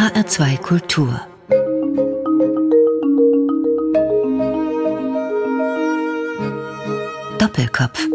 [0.00, 1.20] HR2 Kultur
[7.38, 8.08] Doppelkopf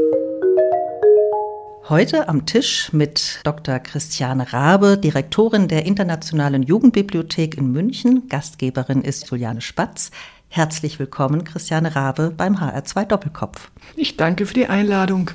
[1.88, 3.78] Heute am Tisch mit Dr.
[3.78, 8.30] Christiane Rabe, Direktorin der Internationalen Jugendbibliothek in München.
[8.30, 10.10] Gastgeberin ist Juliane Spatz.
[10.50, 13.70] Herzlich willkommen, Christiane Rabe, beim HR2 Doppelkopf.
[13.96, 15.30] Ich danke für die Einladung.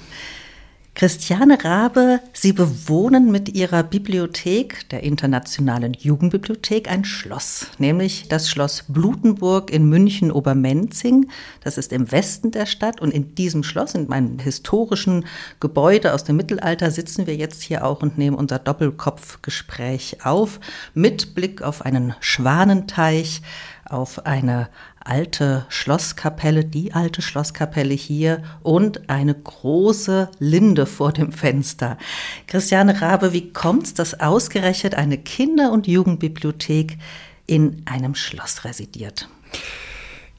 [1.01, 8.85] Christiane Rabe, Sie bewohnen mit Ihrer Bibliothek, der Internationalen Jugendbibliothek, ein Schloss, nämlich das Schloss
[8.87, 11.31] Blutenburg in München-Obermenzing.
[11.65, 15.25] Das ist im Westen der Stadt und in diesem Schloss, in meinem historischen
[15.59, 20.61] Gebäude aus dem Mittelalter, sitzen wir jetzt hier auch und nehmen unser Doppelkopfgespräch auf,
[20.93, 23.41] mit Blick auf einen Schwanenteich,
[23.87, 24.69] auf eine
[25.05, 31.99] alte Schlosskapelle, die alte Schlosskapelle hier und eine große Linde vor dem Fenster.
[32.47, 36.99] Christiane Rabe, wie kommt's, dass ausgerechnet eine Kinder- und Jugendbibliothek
[37.47, 39.29] in einem Schloss residiert?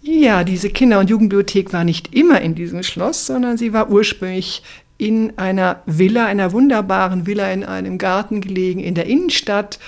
[0.02, 4.64] Ja, diese Kinder- und Jugendbibliothek war nicht immer in diesem Schloss, sondern sie war ursprünglich
[4.97, 9.80] in einer Villa, einer wunderbaren Villa in einem Garten gelegen in der Innenstadt.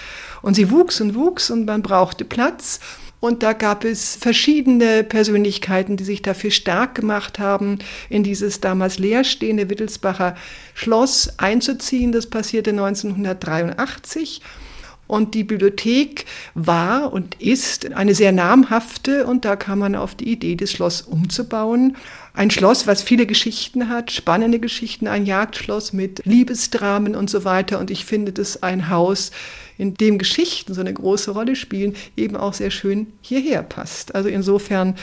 [0.41, 2.79] Und sie wuchs und wuchs und man brauchte Platz.
[3.23, 7.79] Und da gab es verschiedene Persönlichkeiten, die sich dafür stark gemacht haben,
[8.09, 10.35] in dieses damals leerstehende Wittelsbacher
[10.73, 12.11] Schloss einzuziehen.
[12.11, 14.41] Das passierte 1983.
[15.05, 20.31] Und die Bibliothek war und ist eine sehr namhafte und da kam man auf die
[20.31, 21.97] Idee, das Schloss umzubauen.
[22.33, 27.79] Ein Schloss, was viele Geschichten hat, spannende Geschichten, ein Jagdschloss mit Liebesdramen und so weiter.
[27.79, 29.31] Und ich finde das ein Haus,
[29.77, 34.15] in dem Geschichten so eine große Rolle spielen, eben auch sehr schön hierher passt.
[34.15, 34.95] Also insofern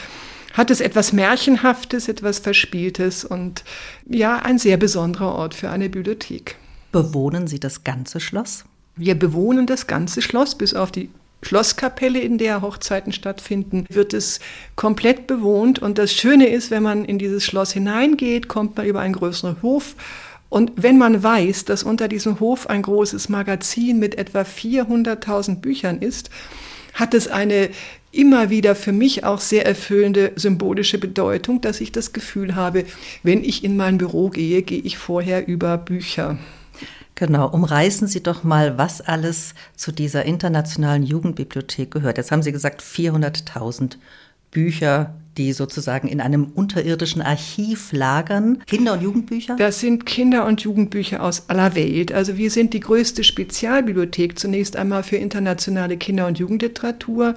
[0.53, 3.65] hat es etwas Märchenhaftes, etwas Verspieltes und
[4.09, 6.57] ja, ein sehr besonderer Ort für eine Bibliothek.
[6.93, 8.65] Bewohnen Sie das ganze Schloss?
[9.01, 11.09] Wir bewohnen das ganze Schloss bis auf die
[11.43, 14.41] Schlosskapelle, in der Hochzeiten stattfinden, wird es
[14.77, 15.79] komplett bewohnt.
[15.79, 19.63] Und das Schöne ist, wenn man in dieses Schloss hineingeht, kommt man über einen größeren
[19.63, 19.97] Hof
[20.51, 26.01] und wenn man weiß, dass unter diesem Hof ein großes Magazin mit etwa 400.000 Büchern
[26.01, 26.29] ist,
[26.93, 27.71] hat es eine
[28.13, 32.85] immer wieder für mich auch sehr erfüllende symbolische Bedeutung, dass ich das Gefühl habe,
[33.23, 36.37] wenn ich in mein Büro gehe, gehe ich vorher über Bücher.
[37.21, 42.17] Genau, umreißen Sie doch mal, was alles zu dieser internationalen Jugendbibliothek gehört.
[42.17, 43.99] Jetzt haben Sie gesagt, 400.000
[44.51, 48.63] Bücher, die sozusagen in einem unterirdischen Archiv lagern.
[48.67, 49.57] Kinder- und Jugendbücher?
[49.57, 52.13] Das sind Kinder- und Jugendbücher aus aller Welt.
[52.13, 57.37] Also wir sind die größte Spezialbibliothek zunächst einmal für internationale Kinder- und Jugendliteratur.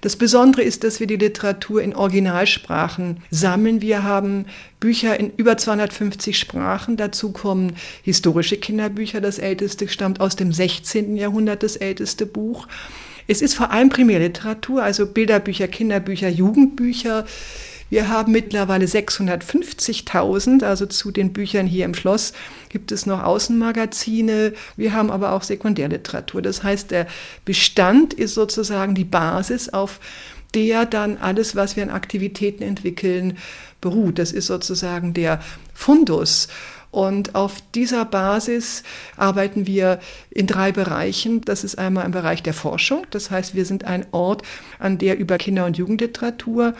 [0.00, 3.82] Das Besondere ist, dass wir die Literatur in Originalsprachen sammeln.
[3.82, 4.46] Wir haben
[4.80, 6.96] Bücher in über 250 Sprachen.
[6.96, 9.20] Dazu kommen historische Kinderbücher.
[9.20, 11.16] Das älteste stammt aus dem 16.
[11.16, 12.66] Jahrhundert, das älteste Buch.
[13.26, 17.26] Es ist vor allem Primärliteratur, also Bilderbücher, Kinderbücher, Jugendbücher.
[17.88, 22.32] Wir haben mittlerweile 650.000, also zu den Büchern hier im Schloss
[22.68, 24.54] gibt es noch Außenmagazine.
[24.76, 26.42] Wir haben aber auch Sekundärliteratur.
[26.42, 27.06] Das heißt, der
[27.44, 30.00] Bestand ist sozusagen die Basis, auf
[30.54, 33.38] der dann alles, was wir an Aktivitäten entwickeln,
[33.80, 34.18] beruht.
[34.18, 35.40] Das ist sozusagen der
[35.72, 36.48] Fundus.
[36.96, 38.82] Und auf dieser Basis
[39.18, 41.42] arbeiten wir in drei Bereichen.
[41.42, 43.06] Das ist einmal im Bereich der Forschung.
[43.10, 44.40] Das heißt, wir sind ein Ort,
[44.78, 46.72] an der über Kinder- und Jugendliteratur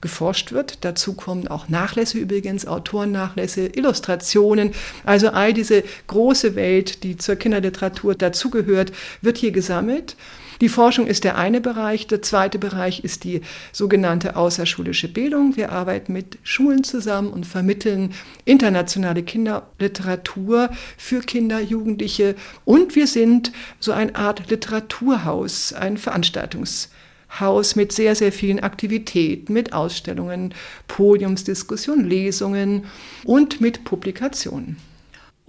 [0.00, 0.82] geforscht wird.
[0.82, 4.72] Dazu kommen auch Nachlässe übrigens, Autorennachlässe, Illustrationen.
[5.04, 10.16] Also all diese große Welt, die zur Kinderliteratur dazugehört, wird hier gesammelt.
[10.60, 12.06] Die Forschung ist der eine Bereich.
[12.06, 13.40] Der zweite Bereich ist die
[13.72, 15.56] sogenannte außerschulische Bildung.
[15.56, 18.12] Wir arbeiten mit Schulen zusammen und vermitteln
[18.44, 20.68] internationale Kinderliteratur
[20.98, 22.34] für Kinder, Jugendliche.
[22.66, 29.72] Und wir sind so eine Art Literaturhaus, ein Veranstaltungshaus mit sehr, sehr vielen Aktivitäten, mit
[29.72, 30.52] Ausstellungen,
[30.88, 32.84] Podiumsdiskussionen, Lesungen
[33.24, 34.76] und mit Publikationen.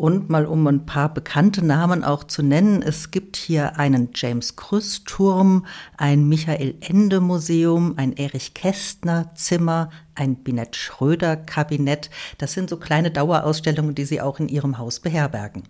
[0.02, 4.56] Und mal um ein paar bekannte Namen auch zu nennen, es gibt hier einen James
[4.56, 12.10] Krüss Turm, ein Michael Ende Museum, ein Erich Kästner Zimmer, ein Binett Schröder Kabinett.
[12.40, 15.66] Das sind so kleine Dauerausstellungen, die Sie auch in Ihrem Haus beherbergen.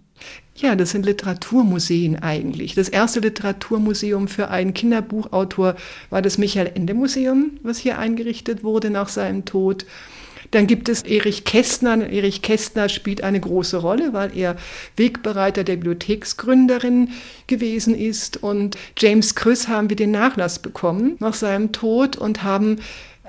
[0.56, 2.74] Ja, das sind Literaturmuseen eigentlich.
[2.74, 5.76] Das erste Literaturmuseum für einen Kinderbuchautor
[6.10, 9.86] war das Michael Ende Museum, was hier eingerichtet wurde nach seinem Tod.
[10.52, 12.10] Dann gibt es Erich Kästner.
[12.10, 14.58] Erich Kästner spielt eine große Rolle, weil er
[14.98, 17.12] Wegbereiter der Bibliotheksgründerin
[17.48, 18.44] gewesen ist.
[18.44, 22.80] Und James Krüss haben wir den Nachlass bekommen nach seinem Tod und haben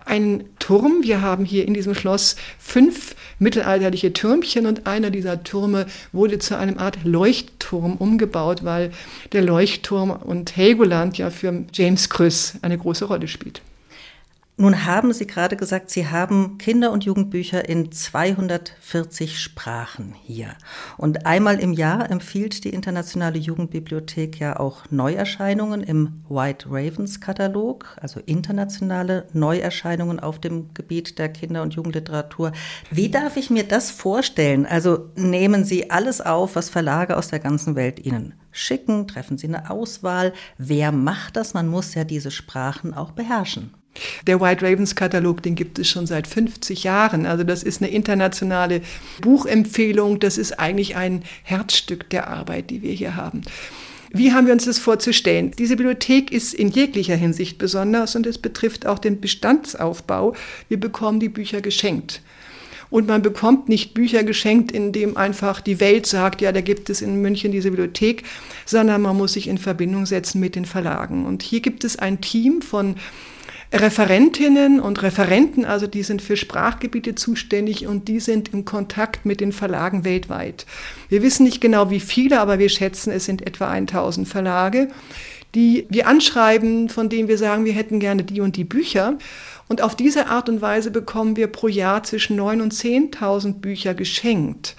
[0.04, 1.02] einen Turm.
[1.02, 6.56] Wir haben hier in diesem Schloss fünf mittelalterliche Türmchen und einer dieser Türme wurde zu
[6.58, 8.90] einem Art Leuchtturm umgebaut, weil
[9.32, 13.62] der Leuchtturm und Helgoland ja für James Krüss eine große Rolle spielt.
[14.58, 20.54] Nun haben Sie gerade gesagt, Sie haben Kinder- und Jugendbücher in 240 Sprachen hier.
[20.98, 27.96] Und einmal im Jahr empfiehlt die Internationale Jugendbibliothek ja auch Neuerscheinungen im White Ravens Katalog,
[27.98, 32.52] also internationale Neuerscheinungen auf dem Gebiet der Kinder- und Jugendliteratur.
[32.90, 34.66] Wie darf ich mir das vorstellen?
[34.66, 39.08] Also nehmen Sie alles auf, was Verlage aus der ganzen Welt Ihnen schicken?
[39.08, 40.34] Treffen Sie eine Auswahl?
[40.58, 41.54] Wer macht das?
[41.54, 43.72] Man muss ja diese Sprachen auch beherrschen.
[44.26, 47.26] Der White Ravens Katalog, den gibt es schon seit 50 Jahren.
[47.26, 48.80] Also das ist eine internationale
[49.20, 50.18] Buchempfehlung.
[50.18, 53.42] Das ist eigentlich ein Herzstück der Arbeit, die wir hier haben.
[54.14, 55.52] Wie haben wir uns das vorzustellen?
[55.58, 60.34] Diese Bibliothek ist in jeglicher Hinsicht besonders und es betrifft auch den Bestandsaufbau.
[60.68, 62.20] Wir bekommen die Bücher geschenkt.
[62.90, 67.00] Und man bekommt nicht Bücher geschenkt, indem einfach die Welt sagt, ja, da gibt es
[67.00, 68.24] in München diese Bibliothek,
[68.66, 71.24] sondern man muss sich in Verbindung setzen mit den Verlagen.
[71.24, 72.96] Und hier gibt es ein Team von
[73.72, 79.40] Referentinnen und Referenten, also die sind für Sprachgebiete zuständig und die sind im Kontakt mit
[79.40, 80.66] den Verlagen weltweit.
[81.08, 84.88] Wir wissen nicht genau wie viele, aber wir schätzen, es sind etwa 1000 Verlage,
[85.54, 89.16] die wir anschreiben, von denen wir sagen, wir hätten gerne die und die Bücher.
[89.68, 93.94] Und auf diese Art und Weise bekommen wir pro Jahr zwischen 9.000 und 10.000 Bücher
[93.94, 94.76] geschenkt.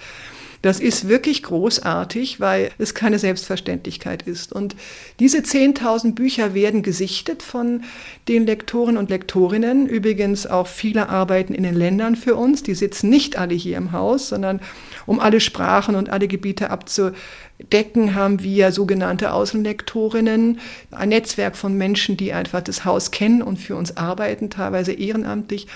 [0.64, 4.50] Das ist wirklich großartig, weil es keine Selbstverständlichkeit ist.
[4.50, 4.74] Und
[5.20, 7.82] diese 10.000 Bücher werden gesichtet von
[8.28, 9.86] den Lektoren und Lektorinnen.
[9.86, 12.62] Übrigens auch viele arbeiten in den Ländern für uns.
[12.62, 14.62] Die sitzen nicht alle hier im Haus, sondern
[15.04, 20.60] um alle Sprachen und alle Gebiete abzudecken, haben wir sogenannte Außenlektorinnen,
[20.92, 25.66] ein Netzwerk von Menschen, die einfach das Haus kennen und für uns arbeiten, teilweise ehrenamtlich.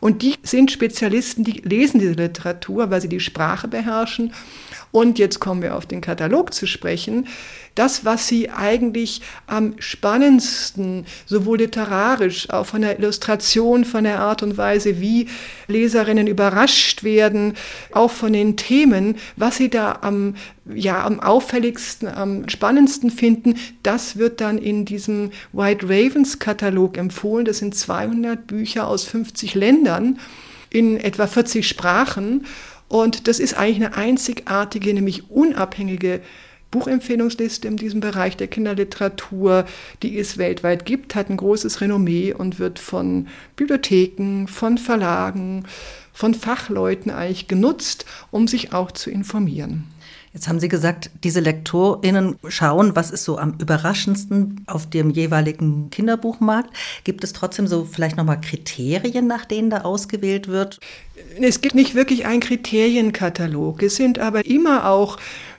[0.00, 4.29] Und die sind Spezialisten, die lesen diese Literatur, weil sie die Sprache beherrschen.
[4.92, 7.28] Und jetzt kommen wir auf den Katalog zu sprechen.
[7.76, 14.42] Das, was sie eigentlich am spannendsten, sowohl literarisch, auch von der Illustration, von der Art
[14.42, 15.28] und Weise, wie
[15.68, 17.54] Leserinnen überrascht werden,
[17.92, 20.34] auch von den Themen, was sie da am,
[20.74, 23.54] ja, am auffälligsten, am spannendsten finden,
[23.84, 27.44] das wird dann in diesem White Ravens Katalog empfohlen.
[27.44, 30.18] Das sind 200 Bücher aus 50 Ländern
[30.70, 32.46] in etwa 40 Sprachen.
[32.90, 36.20] Und das ist eigentlich eine einzigartige, nämlich unabhängige
[36.72, 39.64] Buchempfehlungsliste in diesem Bereich der Kinderliteratur,
[40.02, 45.66] die es weltweit gibt, hat ein großes Renommee und wird von Bibliotheken, von Verlagen,
[46.12, 49.84] von Fachleuten eigentlich genutzt, um sich auch zu informieren.
[50.32, 55.90] Jetzt haben Sie gesagt, diese LektorInnen schauen, was ist so am überraschendsten auf dem jeweiligen
[55.90, 56.70] Kinderbuchmarkt.
[57.02, 60.78] Gibt es trotzdem so vielleicht nochmal Kriterien, nach denen da ausgewählt wird?
[61.40, 63.82] Es gibt nicht wirklich einen Kriterienkatalog.
[63.82, 65.18] Es sind aber immer auch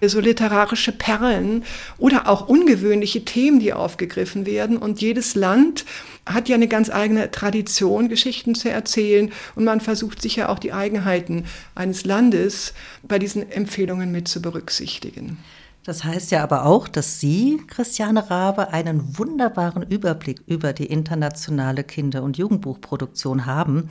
[0.09, 1.63] so literarische Perlen
[1.98, 4.77] oder auch ungewöhnliche Themen, die aufgegriffen werden.
[4.77, 5.86] Und jedes Land
[6.25, 10.74] hat ja eine ganz eigene Tradition, Geschichten zu erzählen und man versucht sicher auch die
[10.74, 11.45] Eigenheiten
[11.75, 15.38] eines Landes bei diesen Empfehlungen mit zu berücksichtigen.
[15.83, 21.83] Das heißt ja aber auch, dass Sie, Christiane Rabe, einen wunderbaren Überblick über die internationale
[21.83, 23.89] Kinder- und Jugendbuchproduktion haben.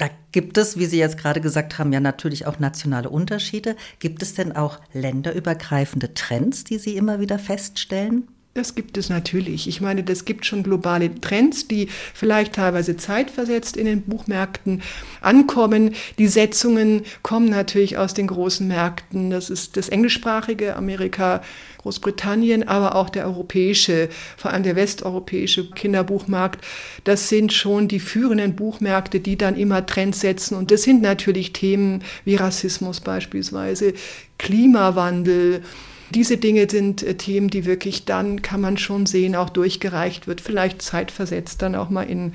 [0.00, 3.76] Da gibt es, wie Sie jetzt gerade gesagt haben, ja natürlich auch nationale Unterschiede.
[3.98, 8.26] Gibt es denn auch länderübergreifende Trends, die Sie immer wieder feststellen?
[8.60, 9.66] Das gibt es natürlich.
[9.68, 14.82] Ich meine, das gibt schon globale Trends, die vielleicht teilweise zeitversetzt in den Buchmärkten
[15.22, 15.94] ankommen.
[16.18, 19.30] Die Setzungen kommen natürlich aus den großen Märkten.
[19.30, 21.40] Das ist das englischsprachige Amerika,
[21.78, 26.62] Großbritannien, aber auch der europäische, vor allem der westeuropäische Kinderbuchmarkt.
[27.04, 30.54] Das sind schon die führenden Buchmärkte, die dann immer Trends setzen.
[30.54, 33.94] Und das sind natürlich Themen wie Rassismus beispielsweise,
[34.36, 35.62] Klimawandel,
[36.10, 40.40] diese Dinge sind äh, Themen, die wirklich dann, kann man schon sehen, auch durchgereicht wird,
[40.40, 42.32] vielleicht zeitversetzt dann auch mal in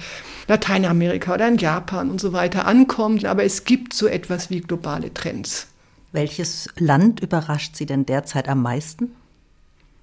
[0.47, 3.25] Lateinamerika oder in Japan und so weiter ankommt.
[3.25, 5.67] Aber es gibt so etwas wie globale Trends.
[6.11, 9.11] Welches Land überrascht Sie denn derzeit am meisten?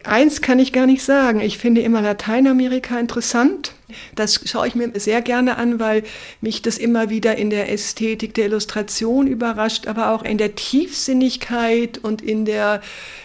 [0.05, 1.41] Eins kann ich gar nicht sagen.
[1.41, 3.73] Ich finde immer Lateinamerika interessant.
[4.15, 6.03] Das schaue ich mir sehr gerne an, weil
[6.41, 11.99] mich das immer wieder in der Ästhetik der Illustration überrascht, aber auch in der Tiefsinnigkeit
[11.99, 12.81] und in der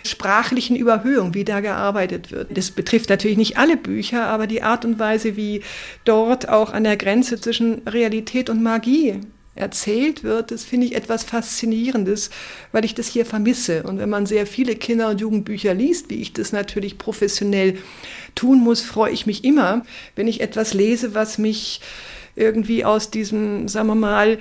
[0.05, 2.55] sprachlichen Überhöhung, wie da gearbeitet wird.
[2.57, 5.62] Das betrifft natürlich nicht alle Bücher, aber die Art und Weise, wie
[6.03, 9.22] dort auch an der Grenze zwischen Realität und Magie
[9.57, 12.29] erzählt wird, das finde ich etwas Faszinierendes,
[12.71, 13.83] weil ich das hier vermisse.
[13.83, 17.77] Und wenn man sehr viele Kinder- und Jugendbücher liest, wie ich das natürlich professionell
[18.35, 19.85] tun muss, freue ich mich immer,
[20.15, 21.81] wenn ich etwas lese, was mich
[22.38, 24.38] irgendwie aus diesem, sagen wir mal,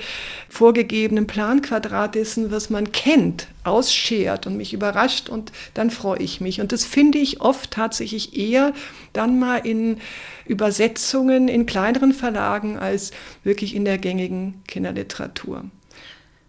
[0.48, 6.60] vorgegebenen Planquadrat dessen, was man kennt, ausschert und mich überrascht und dann freue ich mich.
[6.60, 8.72] Und das finde ich oft tatsächlich eher
[9.12, 9.98] dann mal in
[10.44, 13.10] Übersetzungen in kleineren Verlagen als
[13.42, 15.64] wirklich in der gängigen Kinderliteratur.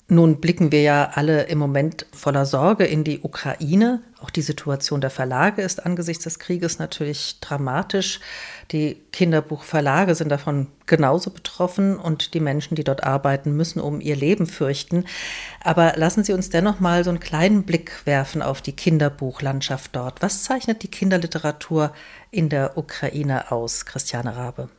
[0.10, 4.02] Nun blicken wir ja alle im Moment voller Sorge in die Ukraine.
[4.22, 8.22] Auch die Situation der Verlage ist angesichts des Krieges natürlich dramatisch.
[8.72, 14.16] Die Kinderbuchverlage sind davon genauso betroffen und die Menschen, die dort arbeiten, müssen um ihr
[14.16, 15.04] Leben fürchten.
[15.62, 20.22] Aber lassen Sie uns dennoch mal so einen kleinen Blick werfen auf die Kinderbuchlandschaft dort.
[20.22, 21.92] Was zeichnet die Kinderliteratur
[22.32, 24.70] in der Ukraine aus, Christiane Rabe?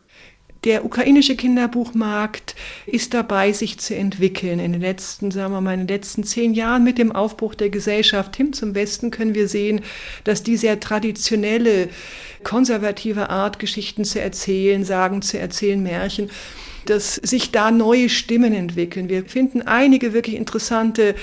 [0.65, 4.59] Der ukrainische Kinderbuchmarkt ist dabei, sich zu entwickeln.
[4.59, 7.71] In den letzten, sagen wir mal, in den letzten zehn Jahren mit dem Aufbruch der
[7.71, 9.83] Gesellschaft hin zum Westen können wir sehen,
[10.25, 11.89] dass die sehr traditionelle,
[12.43, 16.31] konservative Art, Geschichten zu erzählen, Sagen zu erzählen, Märchen,
[16.87, 19.09] dass sich da neue Stimmen entwickeln.
[19.09, 21.15] Wir finden einige wirklich interessante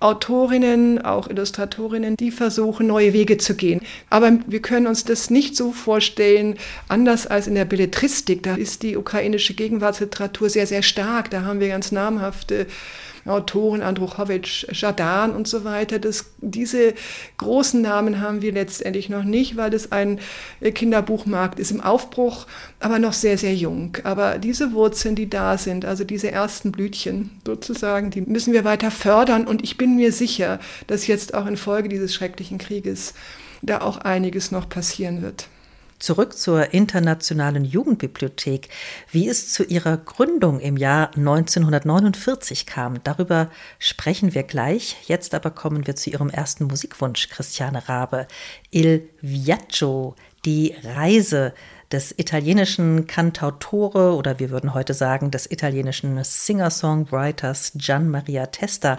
[0.00, 3.82] Autorinnen, auch Illustratorinnen, die versuchen, neue Wege zu gehen.
[4.08, 6.56] Aber wir können uns das nicht so vorstellen,
[6.88, 8.42] anders als in der Belletristik.
[8.42, 11.30] Da ist die ukrainische Gegenwartsliteratur sehr, sehr stark.
[11.30, 12.66] Da haben wir ganz namhafte
[13.30, 15.98] Autoren, Andruchowitsch, Jadan und so weiter.
[15.98, 16.94] Das, diese
[17.38, 20.20] großen Namen haben wir letztendlich noch nicht, weil es ein
[20.60, 22.46] äh, Kinderbuchmarkt ist im Aufbruch,
[22.80, 23.96] aber noch sehr, sehr jung.
[24.04, 28.90] Aber diese Wurzeln, die da sind, also diese ersten Blütchen sozusagen, die müssen wir weiter
[28.90, 29.46] fördern.
[29.46, 33.14] Und ich bin mir sicher, dass jetzt auch infolge dieses schrecklichen Krieges
[33.62, 35.46] da auch einiges noch passieren wird.
[36.00, 38.70] Zurück zur Internationalen Jugendbibliothek.
[39.12, 44.96] Wie es zu ihrer Gründung im Jahr 1949 kam, darüber sprechen wir gleich.
[45.06, 48.26] Jetzt aber kommen wir zu ihrem ersten Musikwunsch, Christiane Rabe.
[48.70, 50.16] Il Viaggio,
[50.46, 51.52] die Reise
[51.92, 58.96] des italienischen Cantautore oder wir würden heute sagen des italienischen Singer-Songwriters Gian Maria Testa.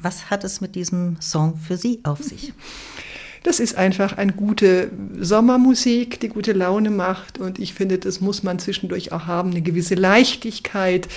[0.00, 2.52] Was hat es mit diesem Song für Sie auf sich?
[3.42, 7.38] Das ist einfach eine gute Sommermusik, die gute Laune macht.
[7.38, 11.08] Und ich finde, das muss man zwischendurch auch haben, eine gewisse Leichtigkeit.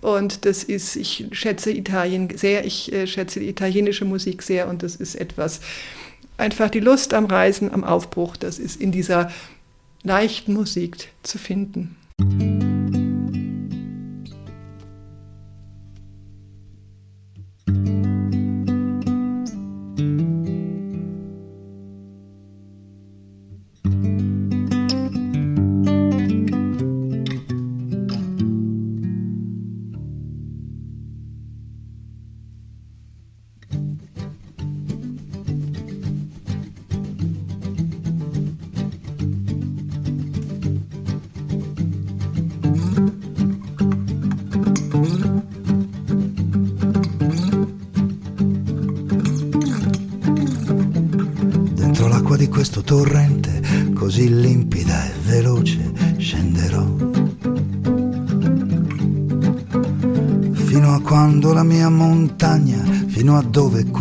[0.00, 4.68] Und das ist, ich schätze Italien sehr, ich äh, schätze die italienische Musik sehr.
[4.68, 5.60] Und das ist etwas,
[6.36, 9.30] einfach die Lust am Reisen, am Aufbruch, das ist in dieser
[10.02, 11.96] leichten Musik zu finden.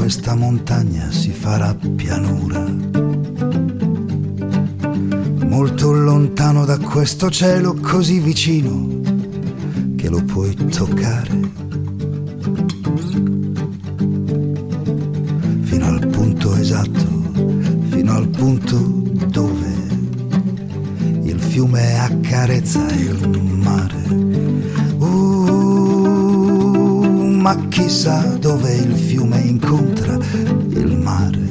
[0.07, 2.63] Questa montagna si farà pianura.
[5.49, 9.01] Molto lontano da questo cielo così vicino
[9.97, 11.39] che lo puoi toccare.
[15.59, 17.05] Fino al punto esatto,
[17.89, 18.77] fino al punto
[19.29, 19.73] dove
[21.23, 24.56] il fiume accarezza il mare.
[27.47, 31.46] Ma chissà dove il fiume incontra il mare.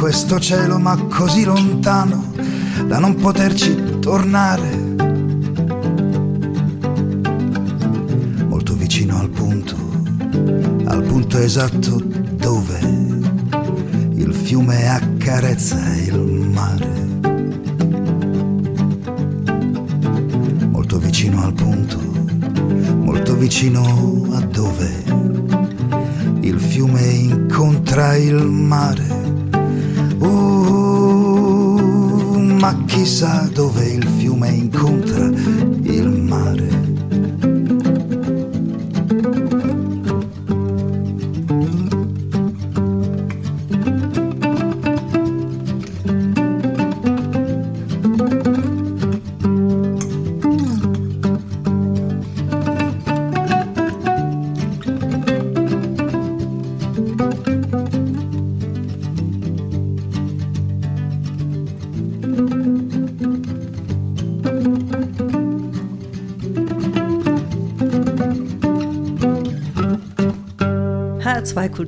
[0.00, 2.32] Questo cielo, ma così lontano
[2.86, 4.74] da non poterci tornare.
[8.48, 9.76] Molto vicino al punto,
[10.86, 12.78] al punto esatto dove
[14.14, 16.18] il fiume accarezza il
[16.50, 17.08] mare.
[20.70, 21.98] Molto vicino al punto,
[23.02, 25.04] molto vicino a dove
[26.40, 29.19] il fiume incontra il mare.
[33.00, 34.09] Chissà dove il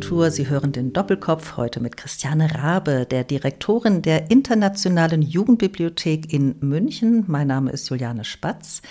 [0.02, 6.56] Kultur, Sie hören den Doppelkopf heute mit Christiane Rabe, der Direktorin der Internationalen Jugendbibliothek in
[6.58, 7.22] München.
[7.28, 8.82] Mein Name ist Juliane Spatz.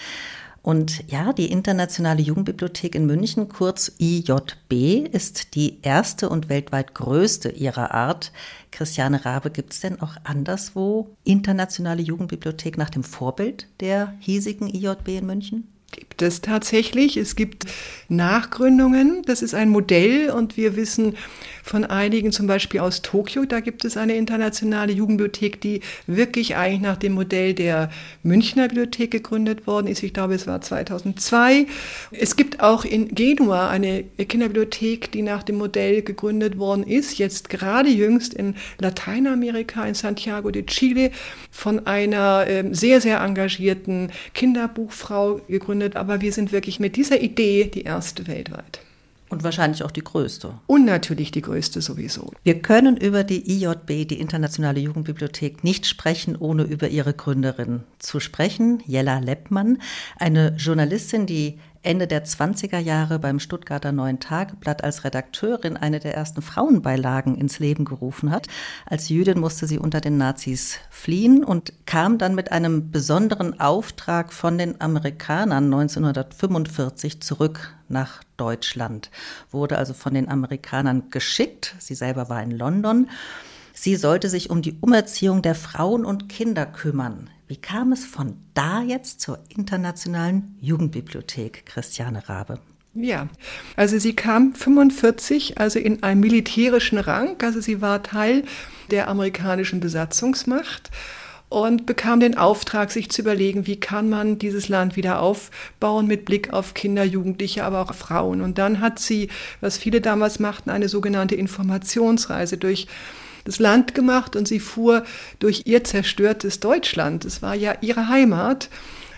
[0.62, 7.50] Und ja, die Internationale Jugendbibliothek in München, kurz IJB, ist die erste und weltweit größte
[7.50, 8.32] ihrer Art.
[8.72, 15.10] Christiane Rabe, gibt es denn auch anderswo internationale Jugendbibliothek nach dem Vorbild der hiesigen IJB
[15.10, 15.71] in München?
[15.91, 17.17] Gibt es tatsächlich.
[17.17, 17.65] Es gibt
[18.07, 19.24] Nachgründungen.
[19.25, 21.15] Das ist ein Modell und wir wissen
[21.63, 26.82] von einigen, zum Beispiel aus Tokio, da gibt es eine internationale Jugendbibliothek, die wirklich eigentlich
[26.82, 27.89] nach dem Modell der
[28.24, 30.03] Münchner Bibliothek gegründet worden ist.
[30.03, 31.68] Ich glaube, es war 2002.
[32.12, 37.18] Es gibt auch in Genua eine Kinderbibliothek, die nach dem Modell gegründet worden ist.
[37.18, 41.12] Jetzt gerade jüngst in Lateinamerika, in Santiago de Chile,
[41.51, 47.65] von einer äh, sehr, sehr engagierten Kinderbuchfrau gegründet, aber wir sind wirklich mit dieser Idee
[47.65, 48.82] die erste weltweit.
[49.32, 50.54] Und wahrscheinlich auch die größte.
[50.68, 52.34] Und natürlich die größte sowieso.
[52.44, 58.20] Wir können über die IJB, die Internationale Jugendbibliothek, nicht sprechen, ohne über ihre Gründerin zu
[58.20, 59.78] sprechen, Jella Leppmann,
[60.20, 66.14] eine Journalistin, die Ende der 20er Jahre beim Stuttgarter Neuen Tageblatt als Redakteurin eine der
[66.14, 68.48] ersten Frauenbeilagen ins Leben gerufen hat.
[68.86, 74.32] Als Jüdin musste sie unter den Nazis fliehen und kam dann mit einem besonderen Auftrag
[74.32, 79.12] von den Amerikanern 1945 zurück nach Deutschland,
[79.51, 81.75] wurde also von den Amerikanern geschickt.
[81.77, 83.08] Sie selber war in London.
[83.71, 87.30] Sie sollte sich um die Umerziehung der Frauen und Kinder kümmern.
[87.47, 92.60] Wie kam es von da jetzt zur Internationalen Jugendbibliothek, Christiane Rabe?
[92.95, 93.30] Ja,
[93.75, 98.43] also sie kam 45, also in einem militärischen Rang, also sie war Teil
[98.89, 100.89] der amerikanischen Besatzungsmacht
[101.52, 106.24] und bekam den Auftrag, sich zu überlegen, wie kann man dieses Land wieder aufbauen mit
[106.24, 108.40] Blick auf Kinder, Jugendliche, aber auch Frauen.
[108.40, 109.28] Und dann hat sie,
[109.60, 112.88] was viele damals machten, eine sogenannte Informationsreise durch
[113.44, 115.04] das Land gemacht und sie fuhr
[115.40, 117.26] durch ihr zerstörtes Deutschland.
[117.26, 118.70] Es war ja ihre Heimat.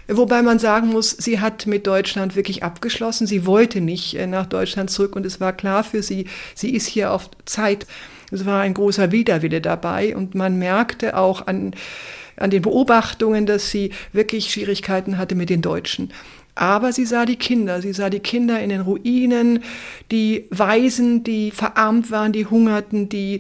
[0.07, 3.27] Wobei man sagen muss, sie hat mit Deutschland wirklich abgeschlossen.
[3.27, 6.87] Sie wollte nicht äh, nach Deutschland zurück und es war klar für sie, sie ist
[6.87, 7.85] hier auf Zeit.
[8.31, 11.75] Es war ein großer Widerwille dabei und man merkte auch an,
[12.43, 16.11] an den Beobachtungen, dass sie wirklich Schwierigkeiten hatte mit den Deutschen.
[16.55, 19.63] Aber sie sah die Kinder, sie sah die Kinder in den Ruinen,
[20.11, 23.39] die Waisen, die verarmt waren, die hungerten, die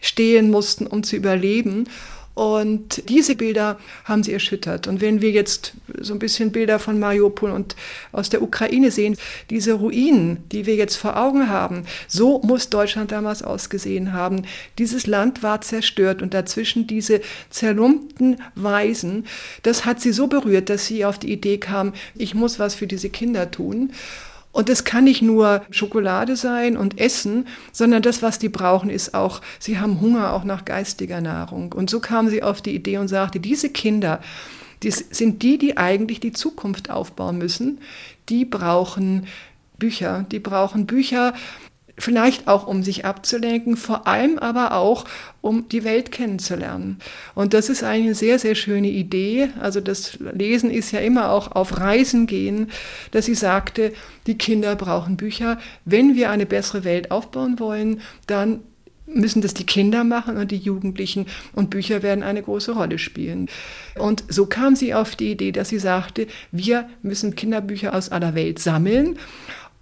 [0.00, 1.88] stehen mussten, um zu überleben.
[2.34, 4.88] Und diese Bilder haben sie erschüttert.
[4.88, 7.76] Und wenn wir jetzt so ein bisschen Bilder von Mariupol und
[8.10, 9.16] aus der Ukraine sehen,
[9.50, 14.42] diese Ruinen, die wir jetzt vor Augen haben, so muss Deutschland damals ausgesehen haben.
[14.78, 17.20] Dieses Land war zerstört und dazwischen diese
[17.50, 19.26] zerlumpten Weisen,
[19.62, 22.88] das hat sie so berührt, dass sie auf die Idee kam, ich muss was für
[22.88, 23.92] diese Kinder tun.
[24.54, 29.12] Und es kann nicht nur Schokolade sein und Essen, sondern das, was die brauchen, ist
[29.12, 31.72] auch, sie haben Hunger auch nach geistiger Nahrung.
[31.72, 34.20] Und so kam sie auf die Idee und sagte, diese Kinder,
[34.84, 37.80] die sind die, die eigentlich die Zukunft aufbauen müssen,
[38.28, 39.26] die brauchen
[39.76, 41.34] Bücher, die brauchen Bücher,
[41.96, 45.04] Vielleicht auch, um sich abzulenken, vor allem aber auch,
[45.40, 46.98] um die Welt kennenzulernen.
[47.36, 49.50] Und das ist eine sehr, sehr schöne Idee.
[49.60, 52.70] Also das Lesen ist ja immer auch auf Reisen gehen,
[53.12, 53.92] dass sie sagte,
[54.26, 55.58] die Kinder brauchen Bücher.
[55.84, 58.60] Wenn wir eine bessere Welt aufbauen wollen, dann
[59.06, 63.48] müssen das die Kinder machen und die Jugendlichen und Bücher werden eine große Rolle spielen.
[63.98, 68.34] Und so kam sie auf die Idee, dass sie sagte, wir müssen Kinderbücher aus aller
[68.34, 69.18] Welt sammeln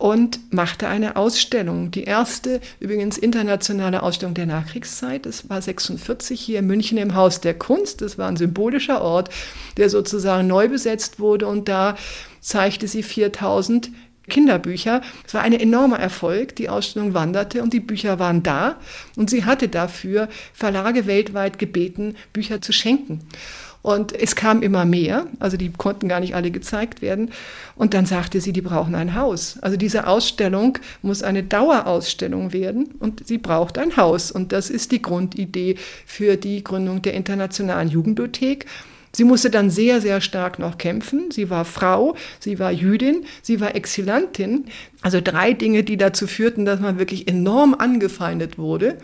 [0.02, 1.92] und machte eine Ausstellung.
[1.92, 5.26] Die erste, übrigens internationale Ausstellung der Nachkriegszeit.
[5.26, 8.00] Das war 46 hier in München im Haus der Kunst.
[8.00, 9.30] Das war ein symbolischer Ort,
[9.76, 11.94] der sozusagen neu besetzt wurde und da
[12.40, 13.92] zeigte sie 4000
[14.28, 15.02] Kinderbücher.
[15.24, 16.56] Es war ein enormer Erfolg.
[16.56, 18.80] Die Ausstellung wanderte und die Bücher waren da.
[19.14, 23.20] Und sie hatte dafür Verlage weltweit gebeten, Bücher zu schenken.
[23.82, 27.32] Und es kam immer mehr, also die konnten gar nicht alle gezeigt werden.
[27.74, 29.58] Und dann sagte sie, die brauchen ein Haus.
[29.60, 34.30] Also diese Ausstellung muss eine Dauerausstellung werden und sie braucht ein Haus.
[34.30, 38.66] Und das ist die Grundidee für die Gründung der Internationalen Jugendbibliothek.
[39.14, 41.30] Sie musste dann sehr, sehr stark noch kämpfen.
[41.32, 44.66] Sie war Frau, sie war Jüdin, sie war Exilantin.
[45.02, 48.96] Also drei Dinge, die dazu führten, dass man wirklich enorm angefeindet wurde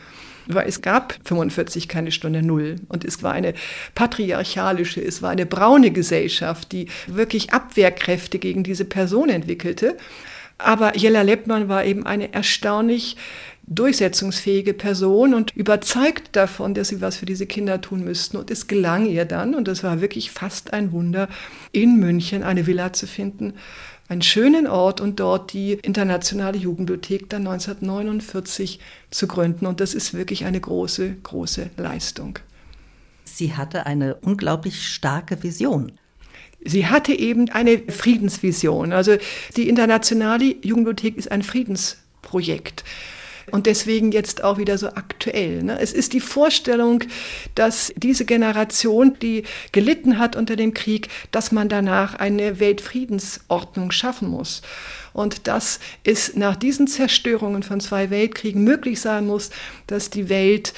[0.48, 2.76] weil es gab 45 keine Stunde Null.
[2.88, 3.54] Und es war eine
[3.94, 9.96] patriarchalische, es war eine braune Gesellschaft, die wirklich Abwehrkräfte gegen diese Person entwickelte.
[10.58, 13.16] Aber Jella Leppmann war eben eine erstaunlich
[13.68, 18.38] durchsetzungsfähige Person und überzeugt davon, dass sie was für diese Kinder tun müssten.
[18.38, 21.28] Und es gelang ihr dann, und das war wirklich fast ein Wunder,
[21.70, 23.54] in München eine Villa zu finden,
[24.08, 29.66] einen schönen Ort und dort die internationale Jugendbibliothek dann 1949 zu gründen.
[29.66, 32.38] Und das ist wirklich eine große, große Leistung.
[33.24, 35.92] Sie hatte eine unglaublich starke Vision.
[36.64, 38.92] Sie hatte eben eine Friedensvision.
[38.92, 39.16] Also
[39.56, 42.84] die internationale Jugendbibliothek ist ein Friedensprojekt
[43.50, 45.62] und deswegen jetzt auch wieder so aktuell.
[45.62, 45.78] Ne?
[45.80, 47.04] Es ist die Vorstellung,
[47.54, 54.28] dass diese Generation, die gelitten hat unter dem Krieg, dass man danach eine Weltfriedensordnung schaffen
[54.28, 54.62] muss.
[55.12, 59.50] Und dass es nach diesen Zerstörungen von zwei Weltkriegen möglich sein muss,
[59.86, 60.74] dass die Welt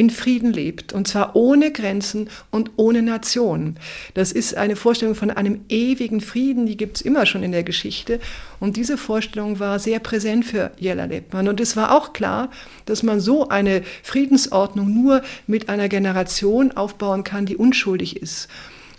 [0.00, 3.76] in Frieden lebt, und zwar ohne Grenzen und ohne Nationen.
[4.14, 7.64] Das ist eine Vorstellung von einem ewigen Frieden, die gibt es immer schon in der
[7.64, 8.18] Geschichte.
[8.60, 11.48] Und diese Vorstellung war sehr präsent für Jella Leppmann.
[11.48, 12.50] Und es war auch klar,
[12.86, 18.48] dass man so eine Friedensordnung nur mit einer Generation aufbauen kann, die unschuldig ist.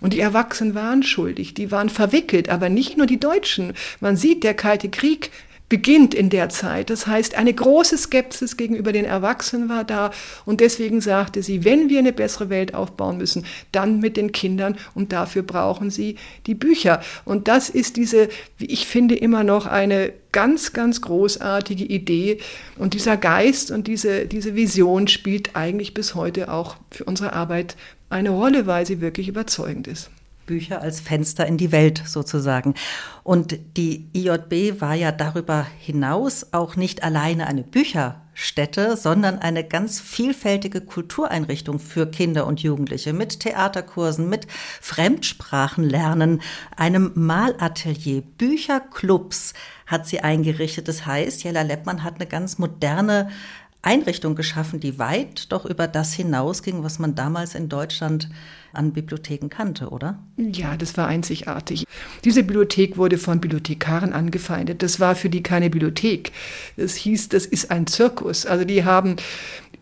[0.00, 3.72] Und die Erwachsenen waren schuldig, die waren verwickelt, aber nicht nur die Deutschen.
[3.98, 5.32] Man sieht, der Kalte Krieg
[5.72, 6.90] beginnt in der Zeit.
[6.90, 10.10] Das heißt, eine große Skepsis gegenüber den Erwachsenen war da
[10.44, 14.76] und deswegen sagte sie, wenn wir eine bessere Welt aufbauen müssen, dann mit den Kindern
[14.94, 17.00] und dafür brauchen sie die Bücher.
[17.24, 22.36] Und das ist diese, wie ich finde, immer noch eine ganz, ganz großartige Idee
[22.76, 27.76] und dieser Geist und diese, diese Vision spielt eigentlich bis heute auch für unsere Arbeit
[28.10, 30.10] eine Rolle, weil sie wirklich überzeugend ist.
[30.46, 32.74] Bücher als Fenster in die Welt sozusagen.
[33.22, 40.00] Und die IJB war ja darüber hinaus auch nicht alleine eine Bücherstätte, sondern eine ganz
[40.00, 44.46] vielfältige Kultureinrichtung für Kinder und Jugendliche mit Theaterkursen, mit
[44.80, 46.42] Fremdsprachenlernen,
[46.76, 49.54] einem Malatelier, Bücherclubs
[49.86, 50.88] hat sie eingerichtet.
[50.88, 53.30] Das heißt, Jella Leppmann hat eine ganz moderne
[53.82, 58.28] Einrichtung geschaffen, die weit doch über das hinausging, was man damals in Deutschland
[58.72, 60.18] an Bibliotheken kannte, oder?
[60.36, 61.84] Ja, das war einzigartig.
[62.24, 64.82] Diese Bibliothek wurde von Bibliothekaren angefeindet.
[64.82, 66.32] Das war für die keine Bibliothek.
[66.76, 68.46] Das hieß, das ist ein Zirkus.
[68.46, 69.16] Also die haben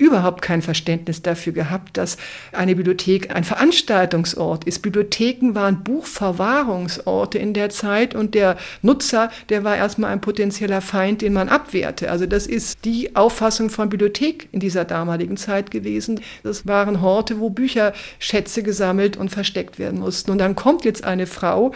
[0.00, 2.16] überhaupt kein Verständnis dafür gehabt, dass
[2.52, 4.80] eine Bibliothek ein Veranstaltungsort ist.
[4.80, 11.20] Bibliotheken waren Buchverwahrungsorte in der Zeit und der Nutzer, der war erstmal ein potenzieller Feind,
[11.20, 12.10] den man abwehrte.
[12.10, 16.20] Also das ist die Auffassung von Bibliothek in dieser damaligen Zeit gewesen.
[16.42, 20.30] Das waren Horte, wo Bücherschätze gesammelt und versteckt werden mussten.
[20.30, 21.72] Und dann kommt jetzt eine Frau,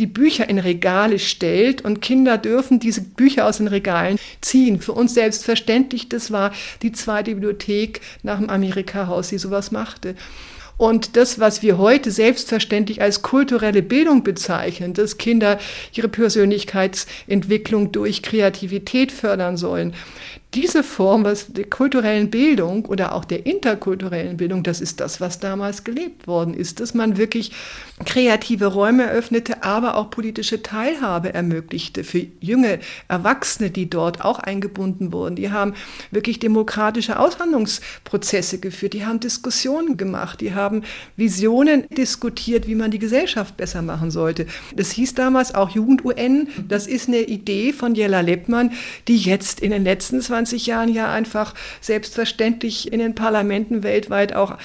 [0.00, 4.80] die Bücher in Regale stellt und Kinder dürfen diese Bücher aus den Regalen ziehen.
[4.80, 6.50] Für uns selbstverständlich, das war
[6.82, 10.16] die zweite Bibliothek nach dem Amerika-Haus, die sowas machte.
[10.76, 15.58] Und das, was wir heute selbstverständlich als kulturelle Bildung bezeichnen, dass Kinder
[15.92, 19.94] ihre Persönlichkeitsentwicklung durch Kreativität fördern sollen,
[20.54, 25.84] diese Form der kulturellen Bildung oder auch der interkulturellen Bildung, das ist das, was damals
[25.84, 27.52] gelebt worden ist, dass man wirklich
[28.06, 35.12] kreative Räume eröffnete, aber auch politische Teilhabe ermöglichte für junge Erwachsene, die dort auch eingebunden
[35.12, 35.36] wurden.
[35.36, 35.74] Die haben
[36.12, 40.82] wirklich demokratische Aushandlungsprozesse geführt, die haben Diskussionen gemacht, die haben
[41.16, 44.46] Visionen diskutiert, wie man die Gesellschaft besser machen sollte.
[44.74, 46.48] Das hieß damals auch Jugend-UN.
[46.66, 48.72] Das ist eine Idee von Jella Leppmann,
[49.08, 54.34] die jetzt in den letzten 20 20 Jahren ja einfach selbstverständlich in den Parlamenten weltweit
[54.34, 54.56] auch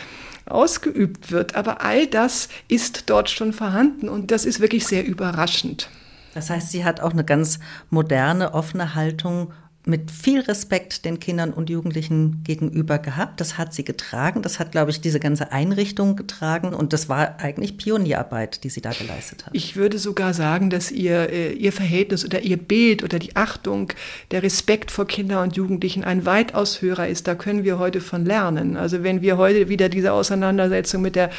[0.46, 1.56] ausgeübt wird.
[1.56, 5.90] Aber all das ist dort schon vorhanden und das ist wirklich sehr überraschend.
[6.36, 7.60] Das heißt, sie hat auch eine ganz
[7.90, 9.52] moderne, offene Haltung
[9.86, 13.42] mit viel Respekt den Kindern und Jugendlichen gegenüber gehabt.
[13.42, 14.42] Das hat sie getragen.
[14.42, 16.74] Das hat, glaube ich, diese ganze Einrichtung getragen.
[16.74, 19.54] Und das war eigentlich Pionierarbeit, die sie da geleistet hat.
[19.54, 23.92] Ich würde sogar sagen, dass ihr, äh, ihr Verhältnis oder ihr Bild oder die Achtung,
[24.32, 27.28] der Respekt vor Kindern und Jugendlichen ein weitaus höherer ist.
[27.28, 28.78] Da können wir heute von lernen.
[28.78, 31.30] Also wenn wir heute wieder diese Auseinandersetzung mit der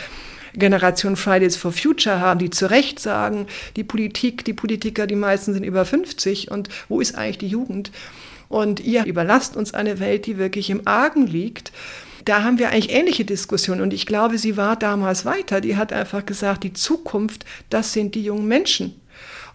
[0.52, 5.52] Generation Fridays for Future haben, die zu Recht sagen, die Politik, die Politiker, die meisten
[5.52, 7.90] sind über 50 und wo ist eigentlich die Jugend?
[8.48, 11.72] Und ihr überlasst uns eine Welt, die wirklich im Argen liegt
[12.24, 13.80] da haben wir eigentlich ähnliche Diskussionen.
[13.80, 15.60] Und ich glaube, sie war damals weiter.
[15.60, 19.00] Die hat einfach gesagt, die Zukunft, das sind die jungen Menschen.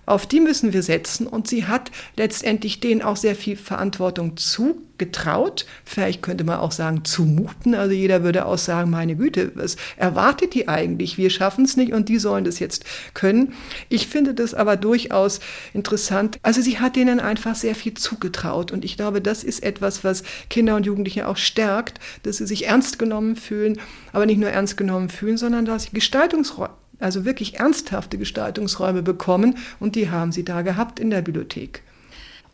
[0.10, 1.28] Auf die müssen wir setzen.
[1.28, 5.68] Und sie hat letztendlich denen auch sehr viel Verantwortung zugetraut.
[5.86, 7.76] Vielleicht könnte man auch sagen, zumuten.
[7.76, 11.20] Also jeder würde auch sagen, meine Güte, was erwartet die eigentlich?
[11.20, 13.54] Wir schaffen es nicht und die sollen das jetzt können.
[13.88, 15.42] Ich finde das aber durchaus
[15.76, 16.40] interessant.
[16.42, 18.72] Also sie hat denen einfach sehr viel zugetraut.
[18.72, 22.66] Und ich glaube, das ist etwas, was Kinder und Jugendliche auch stärkt, dass sie sich
[22.66, 23.80] ernst genommen fühlen,
[24.12, 29.58] aber nicht nur ernst genommen fühlen, sondern dass sie Gestaltungsräume also wirklich ernsthafte Gestaltungsräume bekommen
[29.80, 31.84] und die haben sie da gehabt in der Bibliothek.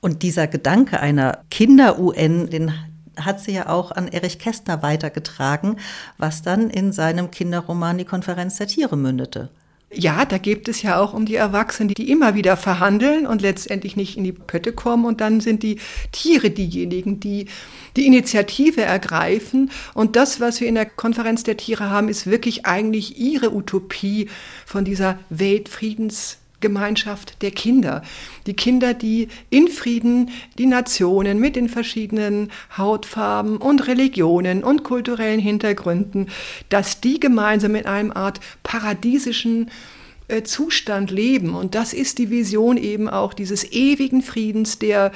[0.01, 2.73] Und dieser Gedanke einer Kinder-UN, den
[3.17, 5.77] hat sie ja auch an Erich Kästner weitergetragen,
[6.17, 9.49] was dann in seinem Kinderroman Die Konferenz der Tiere mündete.
[9.91, 13.95] Ja, da geht es ja auch um die Erwachsenen, die immer wieder verhandeln und letztendlich
[13.95, 15.05] nicht in die Pötte kommen.
[15.05, 15.79] Und dann sind die
[16.11, 17.47] Tiere diejenigen, die
[17.95, 19.71] die Initiative ergreifen.
[19.93, 24.27] Und das, was wir in der Konferenz der Tiere haben, ist wirklich eigentlich ihre Utopie
[24.65, 28.01] von dieser Weltfriedens Gemeinschaft der Kinder.
[28.47, 35.39] Die Kinder, die in Frieden die Nationen mit den verschiedenen Hautfarben und Religionen und kulturellen
[35.39, 36.29] Hintergründen,
[36.69, 39.69] dass die gemeinsam in einem Art paradiesischen
[40.27, 41.53] äh, Zustand leben.
[41.53, 45.11] Und das ist die Vision eben auch dieses ewigen Friedens, der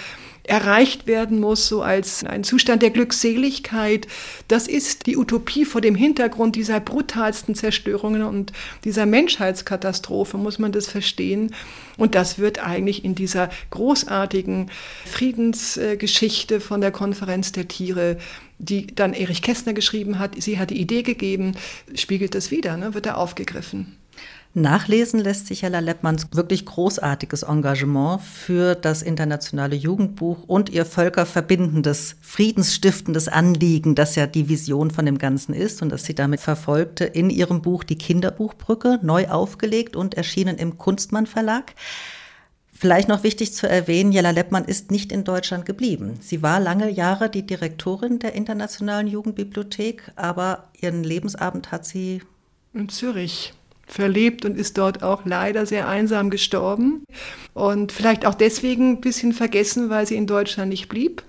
[0.50, 4.08] erreicht werden muss, so als ein Zustand der Glückseligkeit.
[4.48, 8.52] Das ist die Utopie vor dem Hintergrund dieser brutalsten Zerstörungen und
[8.84, 11.54] dieser Menschheitskatastrophe, muss man das verstehen.
[11.98, 14.72] Und das wird eigentlich in dieser großartigen
[15.06, 18.18] Friedensgeschichte von der Konferenz der Tiere
[18.62, 21.56] die dann Erich Kästner geschrieben hat, sie hat die Idee gegeben,
[21.96, 23.99] spiegelt das wieder, ne, wird da aufgegriffen.
[24.62, 32.16] Nachlesen lässt sich Hella Leppmanns wirklich großartiges Engagement für das internationale Jugendbuch und ihr völkerverbindendes,
[32.22, 37.06] friedensstiftendes Anliegen, das ja die Vision von dem Ganzen ist und das sie damit verfolgte,
[37.06, 41.74] in ihrem Buch Die Kinderbuchbrücke neu aufgelegt und erschienen im Kunstmann Verlag.
[42.72, 46.18] Vielleicht noch wichtig zu erwähnen, Jella Leppmann ist nicht in Deutschland geblieben.
[46.22, 52.22] Sie war lange Jahre die Direktorin der Internationalen Jugendbibliothek, aber ihren Lebensabend hat sie
[52.74, 53.54] in Zürich
[53.92, 57.04] verlebt und ist dort auch leider sehr einsam gestorben.
[57.54, 61.24] Und vielleicht auch deswegen ein bisschen vergessen, weil sie in Deutschland nicht blieb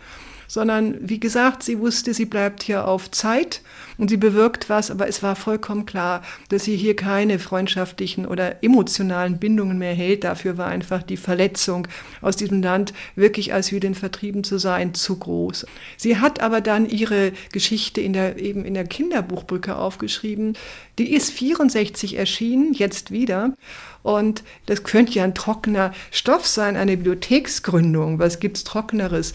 [0.51, 3.63] sondern wie gesagt, sie wusste, sie bleibt hier auf Zeit
[3.99, 8.65] und sie bewirkt was, aber es war vollkommen klar, dass sie hier keine freundschaftlichen oder
[8.65, 10.25] emotionalen Bindungen mehr hält.
[10.25, 11.87] Dafür war einfach die Verletzung
[12.21, 15.67] aus diesem Land wirklich als Jüdin vertrieben zu sein zu groß.
[15.97, 20.55] Sie hat aber dann ihre Geschichte in der, eben in der Kinderbuchbrücke aufgeschrieben.
[20.99, 23.55] Die ist 64 erschienen, jetzt wieder.
[24.03, 28.19] Und das könnte ja ein trockener Stoff sein, eine Bibliotheksgründung.
[28.19, 29.35] Was gibt's Trockeneres?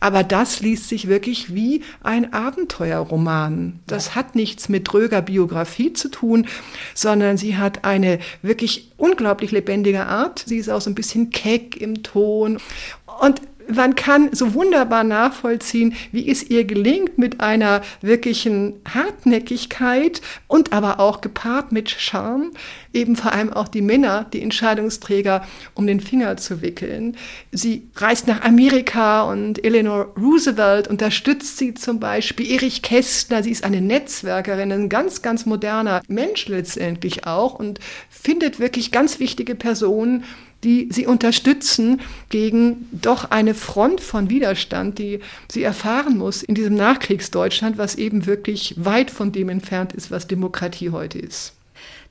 [0.00, 3.80] Aber das liest sich wirklich wie ein Abenteuerroman.
[3.86, 6.46] Das hat nichts mit dröger Biografie zu tun,
[6.94, 10.44] sondern sie hat eine wirklich unglaublich lebendige Art.
[10.46, 12.58] Sie ist auch so ein bisschen keck im Ton.
[13.20, 13.40] Und
[13.72, 21.00] man kann so wunderbar nachvollziehen, wie es ihr gelingt mit einer wirklichen Hartnäckigkeit und aber
[21.00, 22.52] auch gepaart mit Charme,
[22.92, 27.16] eben vor allem auch die Männer, die Entscheidungsträger, um den Finger zu wickeln.
[27.52, 32.50] Sie reist nach Amerika und Eleanor Roosevelt unterstützt sie zum Beispiel.
[32.50, 38.60] Erich Kästner, sie ist eine Netzwerkerin, ein ganz, ganz moderner Mensch letztendlich auch und findet
[38.60, 40.24] wirklich ganz wichtige Personen,
[40.66, 46.74] die sie unterstützen gegen doch eine Front von Widerstand, die sie erfahren muss in diesem
[46.74, 51.52] Nachkriegsdeutschland, was eben wirklich weit von dem entfernt ist, was Demokratie heute ist.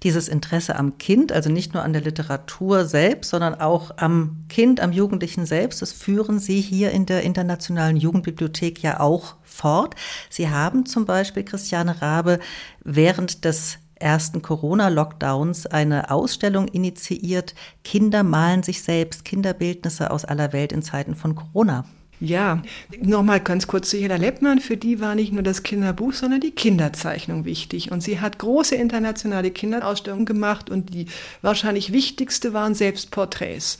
[0.04, 4.80] Dieses Interesse am Kind, also nicht nur an der Literatur selbst, sondern auch am Kind,
[4.80, 9.96] am Jugendlichen selbst, das führen Sie hier in der Internationalen Jugendbibliothek ja auch fort.
[10.30, 12.39] Sie haben zum Beispiel Christiane Rabe
[12.84, 17.56] während des ersten Corona-Lockdowns eine Ausstellung initiiert.
[17.84, 21.86] Kinder malen sich selbst, Kinderbildnisse aus aller Welt in Zeiten von Corona.
[22.20, 22.62] Ja,
[23.02, 24.60] nochmal ganz kurz zu Hela Leppmann.
[24.60, 27.91] Für die war nicht nur das Kinderbuch, sondern die Kinderzeichnung wichtig.
[27.91, 31.08] Und sie hat große internationale Kinderausstellungen gemacht und die
[31.41, 33.80] wahrscheinlich wichtigste waren Selbstporträts.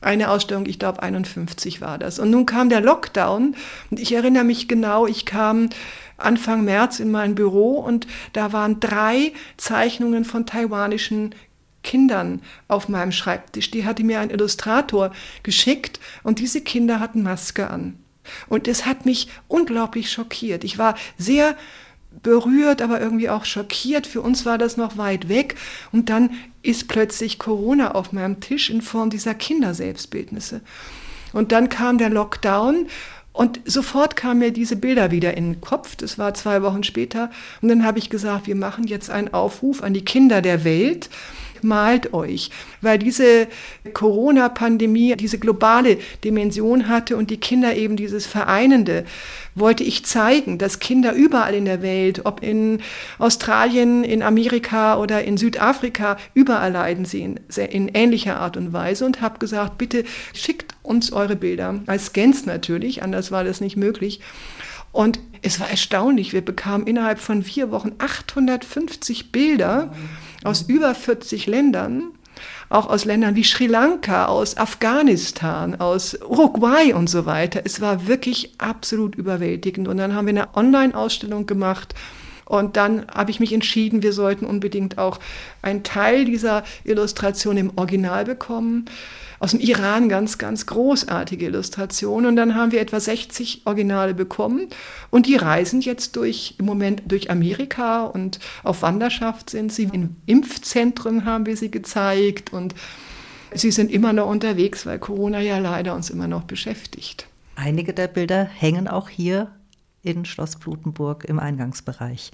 [0.00, 2.18] Eine Ausstellung, ich glaube 51 war das.
[2.18, 3.54] Und nun kam der Lockdown
[3.90, 5.68] und ich erinnere mich genau, ich kam
[6.16, 11.34] Anfang März in mein Büro und da waren drei Zeichnungen von taiwanischen
[11.82, 13.70] Kindern auf meinem Schreibtisch.
[13.70, 17.98] Die hatte mir ein Illustrator geschickt und diese Kinder hatten Maske an.
[18.48, 20.64] Und es hat mich unglaublich schockiert.
[20.64, 21.56] Ich war sehr
[22.22, 24.06] berührt, aber irgendwie auch schockiert.
[24.06, 25.56] Für uns war das noch weit weg.
[25.92, 26.30] Und dann
[26.62, 30.62] ist plötzlich Corona auf meinem Tisch in Form dieser Kinderselbstbildnisse.
[31.32, 32.88] Und dann kam der Lockdown
[33.36, 35.94] und sofort kamen mir diese Bilder wieder in den Kopf.
[35.94, 37.30] Das war zwei Wochen später.
[37.60, 41.10] Und dann habe ich gesagt, wir machen jetzt einen Aufruf an die Kinder der Welt
[41.62, 43.48] malt euch, weil diese
[43.92, 49.04] Corona-Pandemie diese globale Dimension hatte und die Kinder eben dieses Vereinende,
[49.54, 52.80] wollte ich zeigen, dass Kinder überall in der Welt, ob in
[53.18, 59.06] Australien, in Amerika oder in Südafrika, überall leiden sie in, in ähnlicher Art und Weise
[59.06, 63.76] und habe gesagt, bitte schickt uns eure Bilder, als Scans natürlich, anders war das nicht
[63.76, 64.20] möglich.
[64.92, 69.92] Und es war erstaunlich, wir bekamen innerhalb von vier Wochen 850 Bilder
[70.44, 72.12] aus über 40 Ländern,
[72.68, 77.62] auch aus Ländern wie Sri Lanka, aus Afghanistan, aus Uruguay und so weiter.
[77.64, 79.88] Es war wirklich absolut überwältigend.
[79.88, 81.94] Und dann haben wir eine Online-Ausstellung gemacht.
[82.46, 85.18] Und dann habe ich mich entschieden, wir sollten unbedingt auch
[85.62, 88.86] einen Teil dieser Illustration im Original bekommen
[89.38, 92.26] aus dem Iran ganz, ganz großartige Illustrationen.
[92.26, 94.68] Und dann haben wir etwa 60 Originale bekommen.
[95.10, 99.84] Und die reisen jetzt durch, im Moment durch Amerika und auf Wanderschaft sind sie.
[99.92, 102.74] In Impfzentren haben wir sie gezeigt und
[103.54, 107.26] sie sind immer noch unterwegs, weil Corona ja leider uns immer noch beschäftigt.
[107.56, 109.50] Einige der Bilder hängen auch hier
[110.06, 112.30] in Schloss Blutenburg im Eingangsbereich.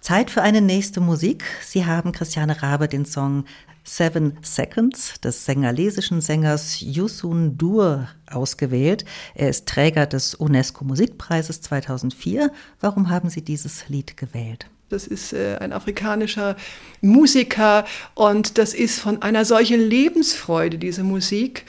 [0.00, 1.44] Zeit für eine nächste Musik.
[1.62, 3.44] Sie haben Christiane Rabe den Song
[3.82, 9.04] Seven Seconds des sengalesischen Sängers Yusun Dur ausgewählt.
[9.34, 12.52] Er ist Träger des UNESCO Musikpreises 2004.
[12.80, 14.66] Warum haben Sie dieses Lied gewählt?
[14.88, 16.56] Das ist äh, ein afrikanischer
[17.00, 21.64] Musiker und das ist von einer solchen Lebensfreude, diese Musik.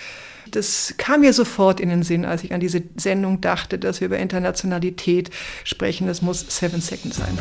[0.52, 4.08] Das kam mir sofort in den Sinn, als ich an diese Sendung dachte, dass wir
[4.08, 5.30] über Internationalität
[5.64, 6.08] sprechen.
[6.08, 7.38] Das muss Seven Seconds sein.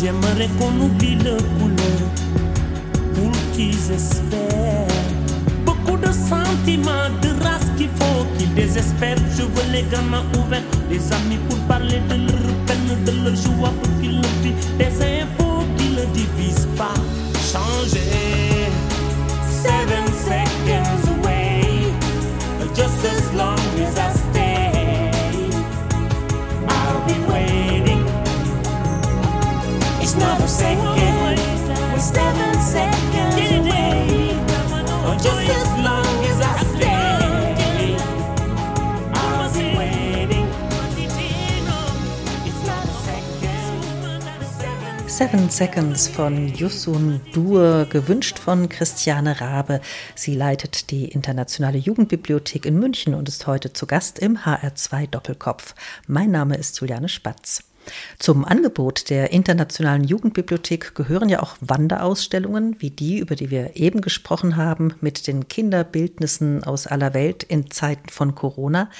[0.00, 2.00] J'aimerais qu'on oublie le couleur
[3.14, 4.86] pour qu'ils espèrent.
[5.66, 9.18] Beaucoup de sentiments, de race qu'il faut qu'ils désespèrent.
[9.36, 13.72] Je veux les gamins ouverts, les amis pour parler de leur peine, de leur joie
[13.82, 14.76] pour qu'ils le vivent.
[14.78, 15.47] Des infos
[45.18, 49.80] seven Seconds von Yusun Dur, gewünscht von Christiane Rabe.
[50.14, 55.74] Sie leitet die Internationale Jugendbibliothek in München und ist heute zu Gast im HR2 Doppelkopf.
[56.06, 57.64] Mein Name ist Juliane Spatz.
[58.18, 64.00] Zum Angebot der Internationalen Jugendbibliothek gehören ja auch Wanderausstellungen, wie die, über die wir eben
[64.00, 68.90] gesprochen haben, mit den Kinderbildnissen aus aller Welt in Zeiten von Corona.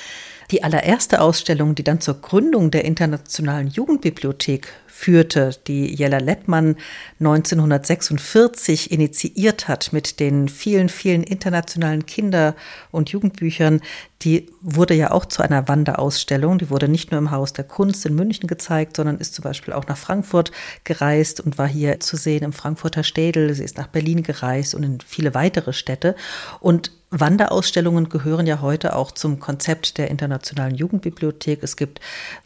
[0.50, 6.74] Die allererste Ausstellung, die dann zur Gründung der Internationalen Jugendbibliothek führte, die Jella Lettmann
[7.20, 12.56] 1946 initiiert hat mit den vielen, vielen internationalen Kinder-
[12.90, 13.80] und Jugendbüchern,
[14.22, 16.58] die wurde ja auch zu einer Wanderausstellung.
[16.58, 19.72] Die wurde nicht nur im Haus der Kunst in München gezeigt, sondern ist zum Beispiel
[19.72, 20.50] auch nach Frankfurt
[20.82, 23.54] gereist und war hier zu sehen im Frankfurter Städel.
[23.54, 26.16] Sie ist nach Berlin gereist und in viele weitere Städte.
[26.58, 31.62] Und Wanderausstellungen gehören ja heute auch zum Konzept der Internationalen Jugendbibliothek.
[31.62, 32.00] Es gibt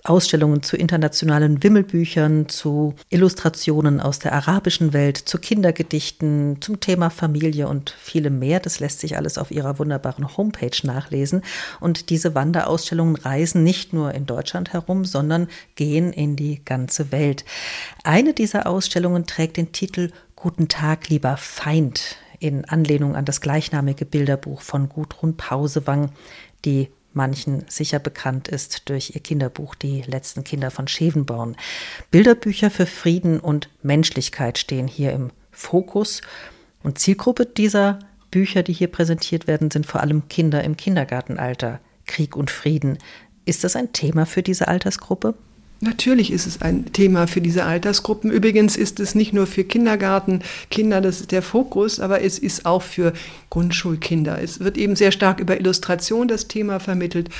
[0.04, 7.66] Ausstellungen zu internationalen Wimmelbüchern, zu Illustrationen aus der arabischen Welt, zu Kindergedichten, zum Thema Familie
[7.66, 8.60] und vielem mehr.
[8.60, 11.42] Das lässt sich alles auf ihrer wunderbaren Homepage nachlesen.
[11.80, 17.44] Und diese Wanderausstellungen reisen nicht nur in Deutschland herum, sondern gehen in die ganze Welt.
[18.04, 24.04] Eine dieser Ausstellungen trägt den Titel Guten Tag, lieber Feind in Anlehnung an das gleichnamige
[24.04, 26.10] Bilderbuch von Gudrun Pausewang,
[26.64, 31.56] die manchen sicher bekannt ist durch ihr Kinderbuch Die letzten Kinder von Schevenborn.
[32.10, 36.22] Bilderbücher für Frieden und Menschlichkeit stehen hier im Fokus.
[36.82, 41.80] Und Zielgruppe dieser Bücher, die hier präsentiert werden, sind vor allem Kinder im Kindergartenalter.
[42.06, 42.98] Krieg und Frieden.
[43.44, 45.34] Ist das ein Thema für diese Altersgruppe?
[45.84, 48.30] Natürlich ist es ein Thema für diese Altersgruppen.
[48.30, 52.66] Übrigens ist es nicht nur für Kindergarten, Kinder, das ist der Fokus, aber es ist
[52.66, 53.12] auch für
[53.50, 54.40] Grundschulkinder.
[54.40, 57.30] Es wird eben sehr stark über Illustration das Thema vermittelt.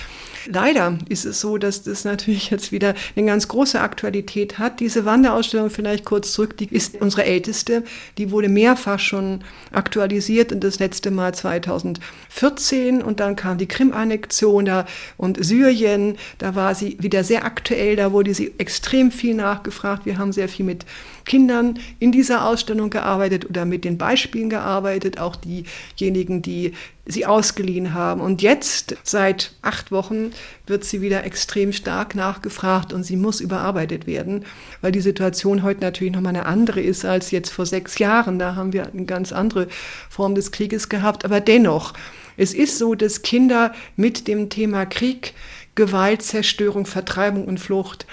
[0.47, 4.81] Leider ist es so, dass das natürlich jetzt wieder eine ganz große Aktualität hat.
[4.81, 7.85] Diese Wanderausstellung, vielleicht kurz zurück, die ist unsere älteste.
[8.19, 14.65] Die wurde mehrfach schon aktualisiert und das letzte Mal 2014 und dann kam die Krim-Annexion
[14.65, 14.87] da
[15.17, 16.17] und Syrien.
[16.39, 20.07] Da war sie wieder sehr aktuell, da wurde sie extrem viel nachgefragt.
[20.07, 20.85] Wir haben sehr viel mit
[21.25, 26.73] Kindern in dieser Ausstellung gearbeitet oder mit den Beispielen gearbeitet, auch diejenigen, die
[27.07, 28.21] sie ausgeliehen haben.
[28.21, 30.31] Und jetzt, seit acht Wochen,
[30.67, 34.45] wird sie wieder extrem stark nachgefragt und sie muss überarbeitet werden,
[34.81, 38.39] weil die Situation heute natürlich nochmal eine andere ist als jetzt vor sechs Jahren.
[38.39, 39.69] Da haben wir eine ganz andere
[40.11, 41.25] Form des Krieges gehabt.
[41.25, 41.95] Aber dennoch,
[42.37, 45.35] es ist so, dass Kinder mit dem Thema Krieg,
[45.75, 48.07] Gewalt, Zerstörung, Vertreibung und Flucht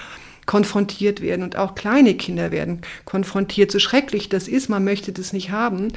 [0.50, 3.70] konfrontiert werden und auch kleine Kinder werden konfrontiert.
[3.70, 5.92] So schrecklich das ist, man möchte das nicht haben.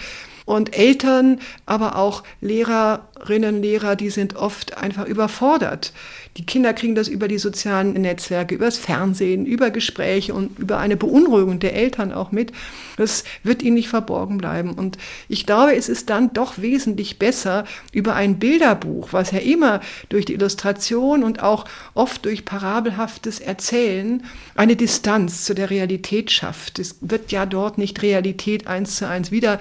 [0.45, 5.93] Und Eltern, aber auch Lehrerinnen, Lehrer, die sind oft einfach überfordert.
[6.37, 10.97] Die Kinder kriegen das über die sozialen Netzwerke, übers Fernsehen, über Gespräche und über eine
[10.97, 12.51] Beunruhigung der Eltern auch mit.
[12.97, 14.73] Das wird ihnen nicht verborgen bleiben.
[14.73, 14.97] Und
[15.29, 20.25] ich glaube, es ist dann doch wesentlich besser, über ein Bilderbuch, was ja immer durch
[20.25, 24.23] die Illustration und auch oft durch parabelhaftes Erzählen
[24.55, 26.79] eine Distanz zu der Realität schafft.
[26.79, 29.59] Es wird ja dort nicht Realität eins zu eins wieder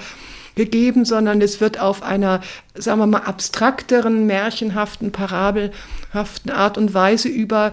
[0.54, 2.40] gegeben, sondern es wird auf einer,
[2.74, 7.72] sagen wir mal, abstrakteren, märchenhaften, parabelhaften Art und Weise über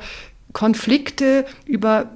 [0.54, 2.12] Konflikte, über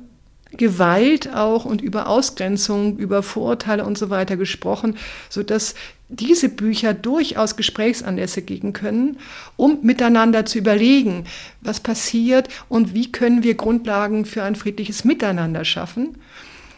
[0.55, 4.97] Gewalt auch und über Ausgrenzung, über Vorurteile und so weiter gesprochen,
[5.29, 5.73] sodass
[6.09, 9.17] diese Bücher durchaus Gesprächsanlässe geben können,
[9.55, 11.25] um miteinander zu überlegen,
[11.61, 16.17] was passiert und wie können wir Grundlagen für ein friedliches Miteinander schaffen.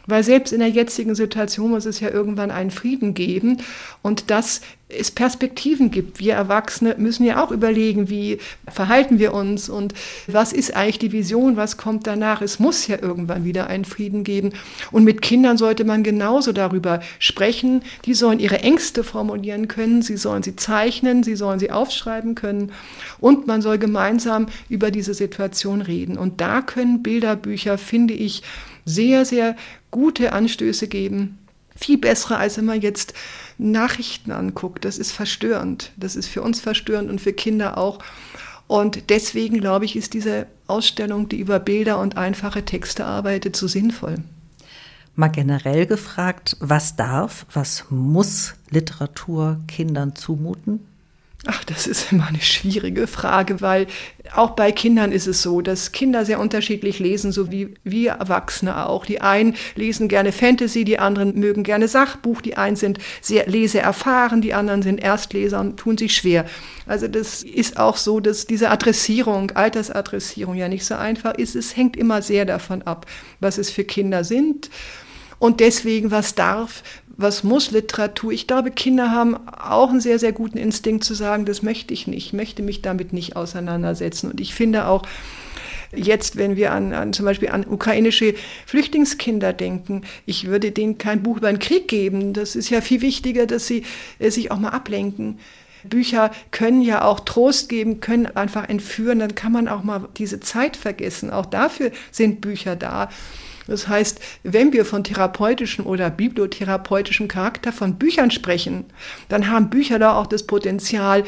[0.07, 3.57] Weil selbst in der jetzigen Situation muss es ja irgendwann einen Frieden geben
[4.01, 6.19] und dass es Perspektiven gibt.
[6.19, 8.37] Wir Erwachsene müssen ja auch überlegen, wie
[8.67, 9.95] verhalten wir uns und
[10.27, 12.43] was ist eigentlich die Vision, was kommt danach.
[12.43, 14.51] Es muss ja irgendwann wieder einen Frieden geben.
[14.91, 17.81] Und mit Kindern sollte man genauso darüber sprechen.
[18.05, 22.71] Die sollen ihre Ängste formulieren können, sie sollen sie zeichnen, sie sollen sie aufschreiben können
[23.19, 26.15] und man soll gemeinsam über diese Situation reden.
[26.15, 28.43] Und da können Bilderbücher, finde ich,
[28.85, 29.55] sehr, sehr
[29.91, 31.39] gute Anstöße geben.
[31.75, 33.13] Viel bessere, als wenn man jetzt
[33.57, 34.85] Nachrichten anguckt.
[34.85, 35.91] Das ist verstörend.
[35.97, 37.99] Das ist für uns verstörend und für Kinder auch.
[38.67, 43.67] Und deswegen, glaube ich, ist diese Ausstellung, die über Bilder und einfache Texte arbeitet, so
[43.67, 44.17] sinnvoll.
[45.15, 50.81] Mal generell gefragt, was darf, was muss Literatur Kindern zumuten?
[51.47, 53.85] Ach, das ist immer eine schwierige Frage, weil
[54.33, 58.87] auch bei Kindern ist es so, dass Kinder sehr unterschiedlich lesen, so wie wir Erwachsene
[58.87, 59.05] auch.
[59.05, 64.41] Die einen lesen gerne Fantasy, die anderen mögen gerne Sachbuch, die einen sind sehr leseerfahren,
[64.41, 66.45] die anderen sind Erstleser und tun sich schwer.
[66.87, 71.55] Also das ist auch so, dass diese Adressierung, Altersadressierung ja nicht so einfach ist.
[71.55, 73.05] Es hängt immer sehr davon ab,
[73.39, 74.71] was es für Kinder sind.
[75.37, 76.81] Und deswegen, was darf,
[77.17, 78.31] was muss Literatur?
[78.31, 82.07] Ich glaube, Kinder haben auch einen sehr, sehr guten Instinkt zu sagen, das möchte ich
[82.07, 84.31] nicht, ich möchte mich damit nicht auseinandersetzen.
[84.31, 85.03] Und ich finde auch,
[85.95, 88.35] jetzt, wenn wir an, an, zum Beispiel an ukrainische
[88.65, 92.33] Flüchtlingskinder denken, ich würde denen kein Buch über den Krieg geben.
[92.33, 93.83] Das ist ja viel wichtiger, dass sie
[94.19, 95.39] äh, sich auch mal ablenken
[95.89, 100.39] Bücher können ja auch Trost geben, können einfach entführen, dann kann man auch mal diese
[100.39, 101.29] Zeit vergessen.
[101.29, 103.09] Auch dafür sind Bücher da.
[103.67, 108.85] Das heißt, wenn wir von therapeutischem oder bibliotherapeutischem Charakter von Büchern sprechen,
[109.29, 111.23] dann haben Bücher da auch das Potenzial,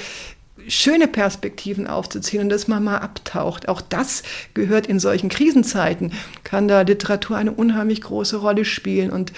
[0.67, 3.69] schöne Perspektiven aufzuziehen und dass man mal abtaucht.
[3.69, 4.23] Auch das
[4.53, 6.11] gehört in solchen Krisenzeiten,
[6.43, 9.09] kann da Literatur eine unheimlich große Rolle spielen.
[9.09, 9.31] Und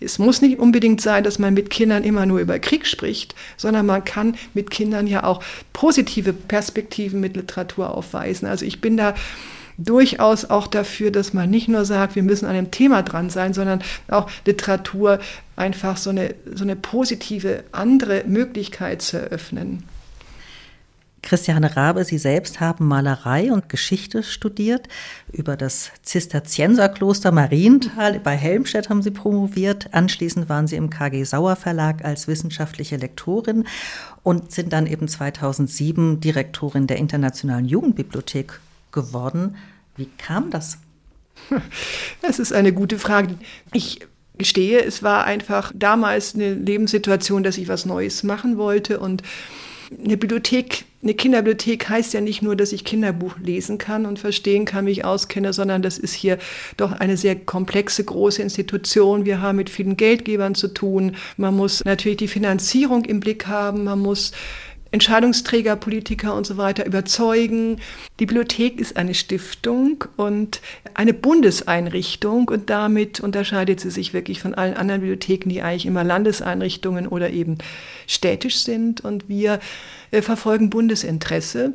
[0.00, 3.86] es muss nicht unbedingt sein, dass man mit Kindern immer nur über Krieg spricht, sondern
[3.86, 5.42] man kann mit Kindern ja auch
[5.72, 8.46] positive Perspektiven mit Literatur aufweisen.
[8.46, 9.14] Also ich bin da
[9.78, 13.54] durchaus auch dafür, dass man nicht nur sagt, wir müssen an dem Thema dran sein,
[13.54, 15.18] sondern auch Literatur
[15.56, 19.84] einfach so eine, so eine positive andere Möglichkeit zu eröffnen.
[21.24, 24.88] Christiane Rabe, Sie selbst haben Malerei und Geschichte studiert.
[25.32, 29.88] Über das Zisterzienserkloster Marienthal bei Helmstedt haben Sie promoviert.
[29.92, 33.64] Anschließend waren Sie im KG Sauer Verlag als wissenschaftliche Lektorin
[34.22, 38.60] und sind dann eben 2007 Direktorin der Internationalen Jugendbibliothek
[38.94, 39.56] geworden.
[39.96, 40.78] Wie kam das?
[42.22, 43.34] Das ist eine gute Frage.
[43.74, 44.00] Ich
[44.38, 49.22] gestehe, es war einfach damals eine Lebenssituation, dass ich was Neues machen wollte und
[50.02, 54.64] eine Bibliothek, eine Kinderbibliothek heißt ja nicht nur, dass ich Kinderbuch lesen kann und verstehen
[54.64, 56.38] kann, mich auskenne, sondern das ist hier
[56.76, 59.24] doch eine sehr komplexe, große Institution.
[59.24, 61.16] Wir haben mit vielen Geldgebern zu tun.
[61.36, 63.84] Man muss natürlich die Finanzierung im Blick haben.
[63.84, 64.32] Man muss
[64.94, 67.80] Entscheidungsträger, Politiker und so weiter überzeugen.
[68.20, 70.60] Die Bibliothek ist eine Stiftung und
[70.94, 76.04] eine Bundeseinrichtung und damit unterscheidet sie sich wirklich von allen anderen Bibliotheken, die eigentlich immer
[76.04, 77.58] Landeseinrichtungen oder eben
[78.06, 79.00] städtisch sind.
[79.00, 79.58] Und wir
[80.12, 81.72] äh, verfolgen Bundesinteresse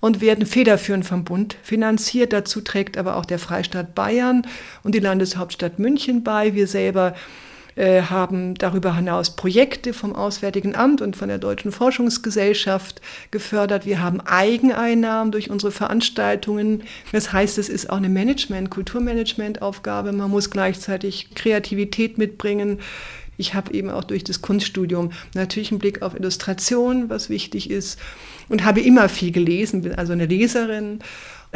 [0.00, 2.32] und werden federführend vom Bund finanziert.
[2.32, 4.44] Dazu trägt aber auch der Freistaat Bayern
[4.82, 6.54] und die Landeshauptstadt München bei.
[6.54, 7.14] Wir selber
[7.76, 13.86] äh, haben darüber hinaus Projekte vom Auswärtigen Amt und von der Deutschen Forschungsgesellschaft gefördert.
[13.86, 16.82] Wir haben Eigeneinnahmen durch unsere Veranstaltungen.
[17.12, 20.12] Das heißt, es ist auch eine Management, Kulturmanagement-Aufgabe.
[20.12, 22.80] Man muss gleichzeitig Kreativität mitbringen.
[23.36, 27.98] Ich habe eben auch durch das Kunststudium natürlich einen Blick auf Illustration, was wichtig ist,
[28.48, 31.00] und habe immer viel gelesen, bin also eine Leserin.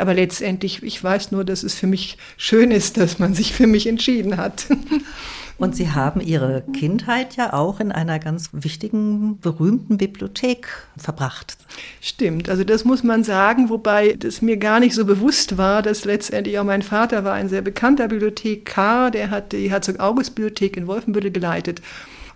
[0.00, 3.66] Aber letztendlich, ich weiß nur, dass es für mich schön ist, dass man sich für
[3.66, 4.66] mich entschieden hat.
[5.60, 11.58] Und Sie haben Ihre Kindheit ja auch in einer ganz wichtigen, berühmten Bibliothek verbracht.
[12.00, 16.06] Stimmt, also das muss man sagen, wobei das mir gar nicht so bewusst war, dass
[16.06, 21.30] letztendlich auch mein Vater war ein sehr bekannter Bibliothekar, der hat die Herzog-August-Bibliothek in Wolfenbüttel
[21.30, 21.82] geleitet.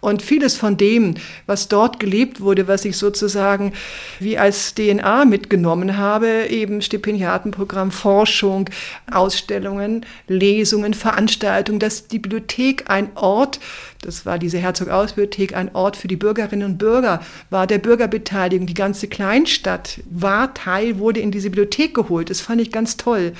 [0.05, 1.15] Und vieles von dem,
[1.47, 3.73] was dort gelebt wurde, was ich sozusagen
[4.21, 8.69] wie als DNA mitgenommen habe, eben Stipendiatenprogramm, Forschung,
[9.11, 13.61] Ausstellungen, Lesungen, Veranstaltungen, dass die Bibliothek ein Ort,
[14.03, 18.67] das war diese Herzog-Aus-Bibliothek, ein Ort für die Bürgerinnen und Bürger, war der Bürgerbeteiligung.
[18.67, 22.29] Die ganze Kleinstadt war Teil, wurde in diese Bibliothek geholt.
[22.29, 23.33] Das fand ich ganz toll.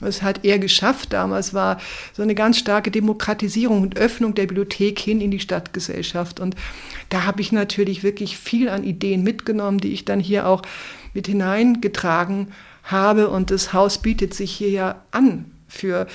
[0.00, 1.12] Das hat er geschafft.
[1.12, 1.78] Damals war
[2.12, 6.40] so eine ganz starke Demokratisierung und Öffnung der Bibliothek hin in die Stadtgesellschaft.
[6.40, 6.56] Und
[7.08, 10.62] da habe ich natürlich wirklich viel an Ideen mitgenommen, die ich dann hier auch
[11.14, 12.48] mit hineingetragen
[12.84, 13.28] habe.
[13.28, 16.06] Und das Haus bietet sich hier ja an für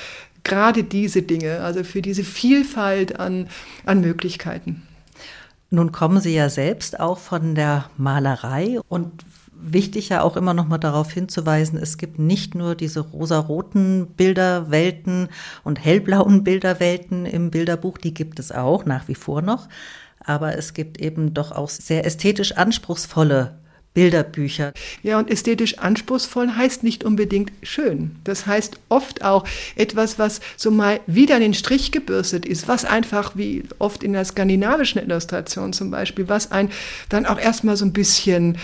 [0.43, 3.47] gerade diese Dinge, also für diese Vielfalt an,
[3.86, 4.83] an Möglichkeiten.
[5.71, 9.11] Nun kommen Sie ja selbst auch von der Malerei und
[9.74, 15.30] wichtig ja auch immer noch mal darauf hinzuweisen, es gibt nicht nur diese rosaroten Bilderwelten
[15.63, 19.68] und hellblauen Bilderwelten im Bilderbuch, die gibt es auch nach wie vor noch,
[20.20, 23.55] aber es gibt eben doch auch sehr ästhetisch anspruchsvolle
[23.95, 24.74] Bilderbücher.
[25.01, 28.18] Ja, und ästhetisch anspruchsvoll heißt nicht unbedingt schön.
[28.26, 32.86] Das heißt oft auch etwas, was so mal wieder in den Strich gebürstet ist, was
[32.86, 36.70] einfach wie oft in der skandinavischen Illustration zum Beispiel, was ein
[37.07, 38.57] dann auch erstmal so ein bisschen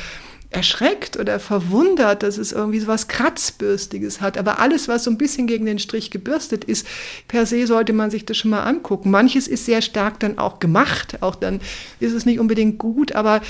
[0.52, 4.38] erschreckt oder verwundert, dass es irgendwie so was Kratzbürstiges hat.
[4.38, 6.86] Aber alles, was so ein bisschen gegen den Strich gebürstet ist,
[7.30, 9.12] per se sollte man sich das schon mal angucken.
[9.12, 11.62] Manches ist sehr stark dann auch gemacht, auch dann
[12.02, 13.42] ist es nicht unbedingt gut, aber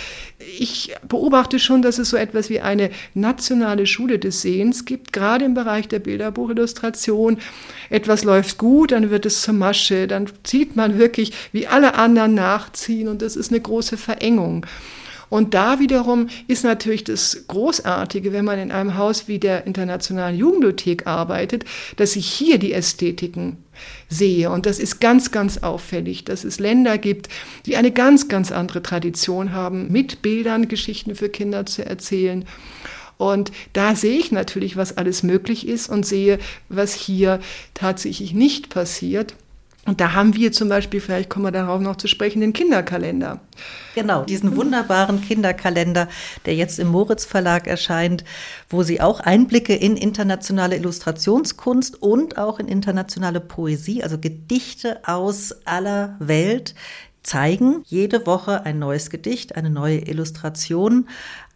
[0.59, 5.45] ich beobachte schon, dass es so etwas wie eine nationale Schule des Sehens gibt, gerade
[5.45, 7.39] im Bereich der Bilderbuchillustration.
[7.89, 12.35] Etwas läuft gut, dann wird es zur Masche, dann zieht man wirklich wie alle anderen
[12.35, 14.67] nachziehen und das ist eine große Verengung.
[15.31, 20.37] Und da wiederum ist natürlich das Großartige, wenn man in einem Haus wie der Internationalen
[20.37, 21.63] Jugendbibliothek arbeitet,
[21.95, 23.55] dass ich hier die Ästhetiken
[24.09, 24.51] sehe.
[24.51, 27.29] Und das ist ganz, ganz auffällig, dass es Länder gibt,
[27.65, 32.43] die eine ganz, ganz andere Tradition haben, mit Bildern Geschichten für Kinder zu erzählen.
[33.17, 37.39] Und da sehe ich natürlich, was alles möglich ist und sehe, was hier
[37.73, 39.35] tatsächlich nicht passiert.
[39.85, 43.39] Und da haben wir zum Beispiel, vielleicht kommen wir darauf noch zu sprechen, den Kinderkalender.
[43.95, 46.07] Genau, diesen wunderbaren Kinderkalender,
[46.45, 48.23] der jetzt im Moritz Verlag erscheint,
[48.69, 55.65] wo Sie auch Einblicke in internationale Illustrationskunst und auch in internationale Poesie, also Gedichte aus
[55.65, 56.75] aller Welt
[57.23, 57.81] zeigen.
[57.85, 61.09] Jede Woche ein neues Gedicht, eine neue Illustration,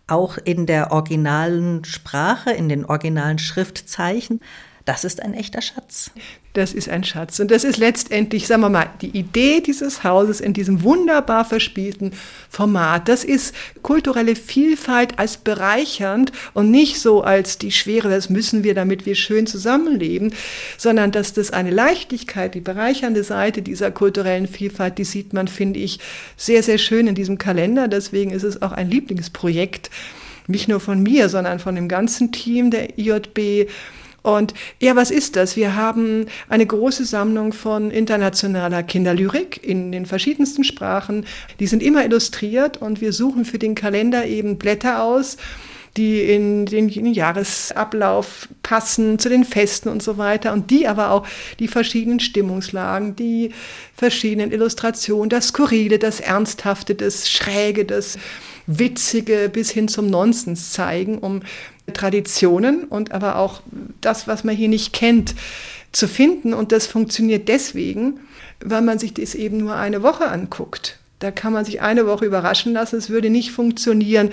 [0.08, 4.42] auch in der originalen Sprache, in den originalen Schriftzeichen.
[4.84, 6.12] Das ist ein echter Schatz.
[6.56, 7.42] Das ist ein Schatz.
[7.42, 12.14] Und das ist letztendlich, sagen wir mal, die Idee dieses Hauses in diesem wunderbar verspielten
[12.50, 13.10] Format.
[13.10, 18.74] Das ist kulturelle Vielfalt als bereichernd und nicht so als die Schwere, das müssen wir,
[18.74, 20.34] damit wir schön zusammenleben,
[20.78, 25.82] sondern dass das eine Leichtigkeit, die bereichernde Seite dieser kulturellen Vielfalt, die sieht man, finde
[25.82, 26.00] ich,
[26.38, 27.90] sehr, sehr schön in diesem Kalender.
[27.90, 29.90] Deswegen ist es auch ein Lieblingsprojekt,
[30.48, 33.68] nicht nur von mir, sondern von dem ganzen Team der IJB
[34.26, 35.56] und ja, was ist das?
[35.56, 41.26] Wir haben eine große Sammlung von internationaler Kinderlyrik in den verschiedensten Sprachen.
[41.60, 45.38] Die sind immer illustriert und wir suchen für den Kalender eben Blätter aus
[45.98, 50.52] die in den Jahresablauf passen, zu den Festen und so weiter.
[50.52, 51.26] Und die aber auch
[51.60, 53.52] die verschiedenen Stimmungslagen, die
[53.96, 58.18] verschiedenen Illustrationen, das Skurrile, das Ernsthafte, das Schräge, das
[58.68, 61.44] Witzige bis hin zum Nonsens zeigen, um
[61.94, 63.62] Traditionen und aber auch
[64.02, 65.36] das, was man hier nicht kennt,
[65.92, 66.54] zu finden.
[66.54, 68.20] Und das funktioniert deswegen,
[68.60, 71.00] weil man sich das eben nur eine Woche anguckt.
[71.26, 72.98] Da kann man sich eine Woche überraschen lassen.
[72.98, 74.30] Es würde nicht funktionieren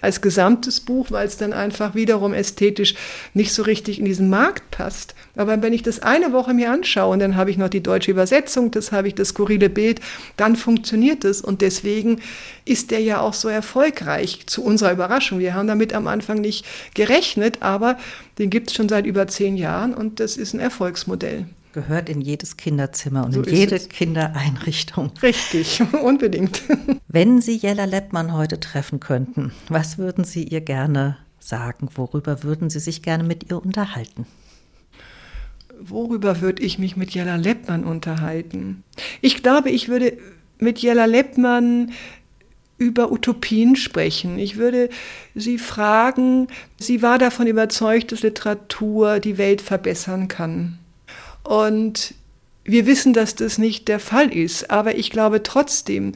[0.00, 2.94] als gesamtes Buch, weil es dann einfach wiederum ästhetisch
[3.34, 5.16] nicht so richtig in diesen Markt passt.
[5.34, 8.12] Aber wenn ich das eine Woche mir anschaue und dann habe ich noch die deutsche
[8.12, 9.98] Übersetzung, das habe ich das skurrile Bild,
[10.36, 11.40] dann funktioniert es.
[11.40, 12.20] Und deswegen
[12.64, 15.40] ist der ja auch so erfolgreich zu unserer Überraschung.
[15.40, 17.98] Wir haben damit am Anfang nicht gerechnet, aber
[18.38, 21.46] den gibt es schon seit über zehn Jahren und das ist ein Erfolgsmodell
[21.76, 23.90] gehört in jedes Kinderzimmer und so in jede es.
[23.90, 25.12] Kindereinrichtung.
[25.22, 26.62] Richtig, unbedingt.
[27.06, 31.90] Wenn Sie Jella Leppmann heute treffen könnten, was würden Sie ihr gerne sagen?
[31.94, 34.26] Worüber würden Sie sich gerne mit ihr unterhalten?
[35.78, 38.82] Worüber würde ich mich mit Jella Leppmann unterhalten?
[39.20, 40.16] Ich glaube, ich würde
[40.58, 41.92] mit Jella Leppmann
[42.78, 44.38] über Utopien sprechen.
[44.38, 44.88] Ich würde
[45.34, 46.48] sie fragen,
[46.78, 50.78] sie war davon überzeugt, dass Literatur die Welt verbessern kann.
[51.46, 52.14] Und
[52.64, 56.12] wir wissen, dass das nicht der Fall ist, aber ich glaube trotzdem,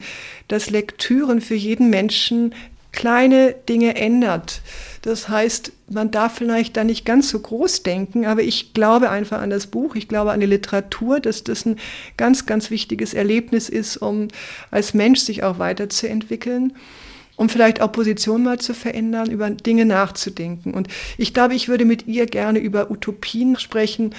[0.49, 2.53] dass Lektüren für jeden Menschen
[2.91, 4.61] kleine Dinge ändert.
[5.01, 9.41] Das heißt, man darf vielleicht da nicht ganz so groß denken, aber ich glaube einfach
[9.41, 11.77] an das Buch, ich glaube an die Literatur, dass das ein
[12.17, 14.27] ganz, ganz wichtiges Erlebnis ist, um
[14.71, 16.73] als Mensch sich auch weiterzuentwickeln
[17.37, 20.75] um vielleicht auch Position mal zu verändern, über Dinge nachzudenken.
[20.75, 24.13] Und ich glaube, ich würde mit ihr gerne über Utopien sprechen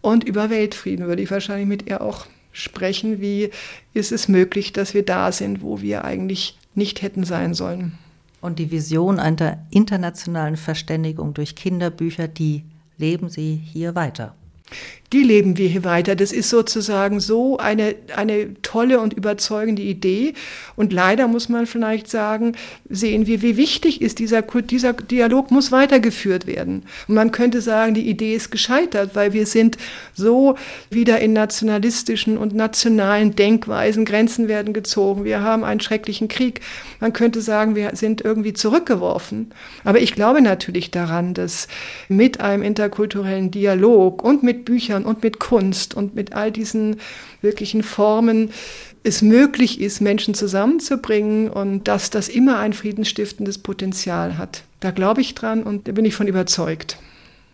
[0.00, 3.20] und über Weltfrieden würde ich wahrscheinlich mit ihr auch sprechen.
[3.20, 3.50] Wie
[3.94, 7.98] ist es möglich, dass wir da sind, wo wir eigentlich nicht hätten sein sollen?
[8.40, 12.64] Und die Vision einer internationalen Verständigung durch Kinderbücher, die
[12.96, 14.34] leben Sie hier weiter
[15.12, 16.14] die leben wir hier weiter.
[16.16, 20.34] Das ist sozusagen so eine, eine tolle und überzeugende Idee.
[20.76, 22.52] Und leider muss man vielleicht sagen,
[22.90, 26.82] sehen wir, wie wichtig ist dieser, dieser Dialog muss weitergeführt werden.
[27.06, 29.78] Und man könnte sagen, die Idee ist gescheitert, weil wir sind
[30.14, 30.56] so
[30.90, 35.24] wieder in nationalistischen und nationalen Denkweisen, Grenzen werden gezogen.
[35.24, 36.60] Wir haben einen schrecklichen Krieg.
[37.00, 39.52] Man könnte sagen, wir sind irgendwie zurückgeworfen.
[39.84, 41.66] Aber ich glaube natürlich daran, dass
[42.08, 46.96] mit einem interkulturellen Dialog und mit Büchern Bildern und mit Kunst und mit all diesen
[47.40, 48.50] wirklichen Formen
[49.04, 54.64] es möglich ist, Menschen zusammenzubringen und dass das immer ein friedensstiftendes Potenzial hat.
[54.80, 56.98] Da glaube ich dran und da bin ich von überzeugt.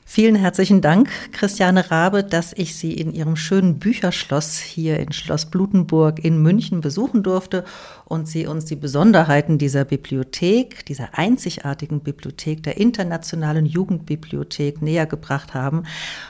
[0.07, 5.47] Vielen herzlichen Dank, Christiane Rabe, dass ich Sie in Ihrem schönen Bücherschloss hier in Schloss
[5.47, 7.65] Blutenburg in München besuchen durfte
[8.05, 15.55] und Sie uns die Besonderheiten dieser Bibliothek, dieser einzigartigen Bibliothek, der Internationalen Jugendbibliothek näher gebracht
[15.55, 15.85] haben.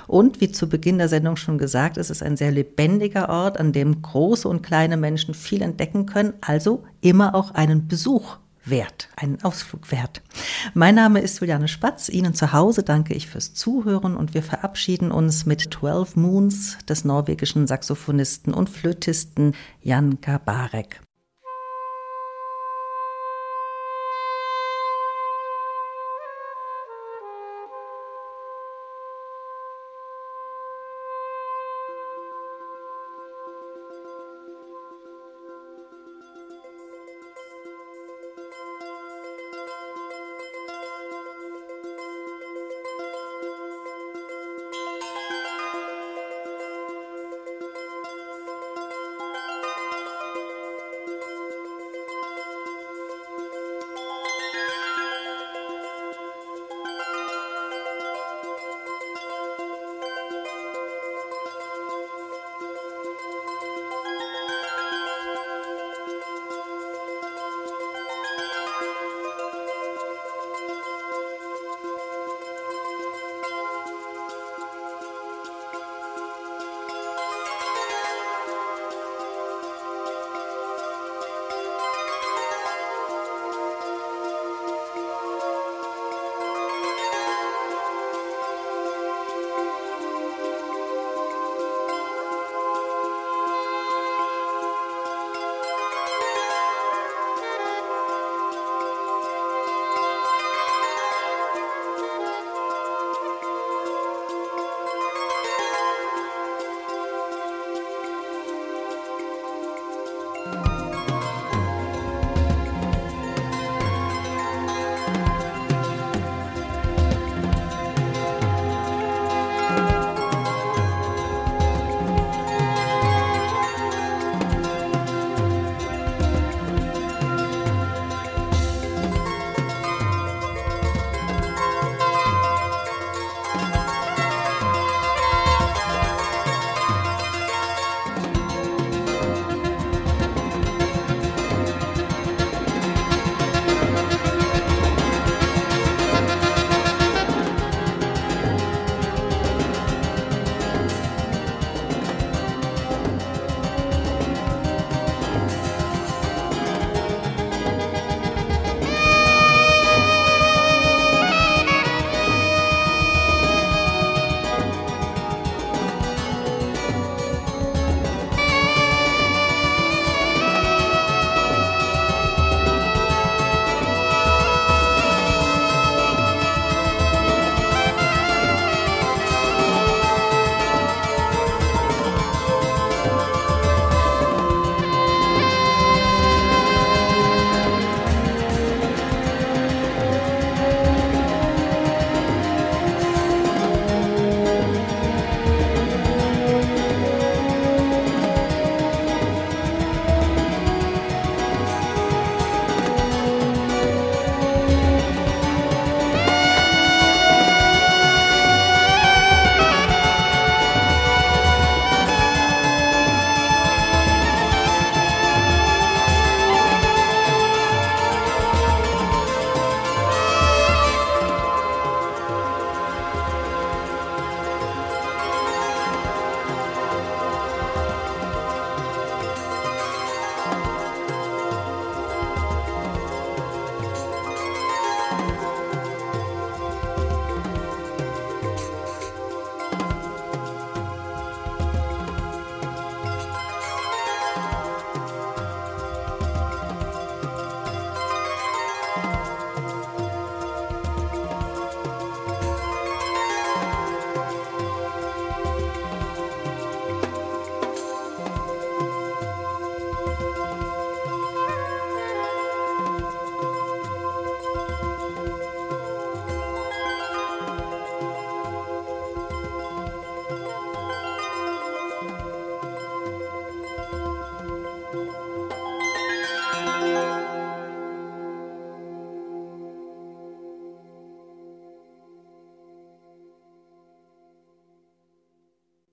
[0.06, 3.72] Und wie zu Beginn der Sendung schon gesagt, es ist ein sehr lebendiger Ort, an
[3.72, 9.42] dem große und kleine Menschen viel entdecken können, also immer auch einen Besuch wert, einen
[9.42, 10.22] Ausflug wert.
[10.74, 12.08] Mein Name ist Juliane Spatz.
[12.08, 17.04] Ihnen zu Hause danke ich fürs Zuhören und wir verabschieden uns mit 12 Moons des
[17.04, 21.03] norwegischen Saxophonisten und Flötisten Jan Gabarek.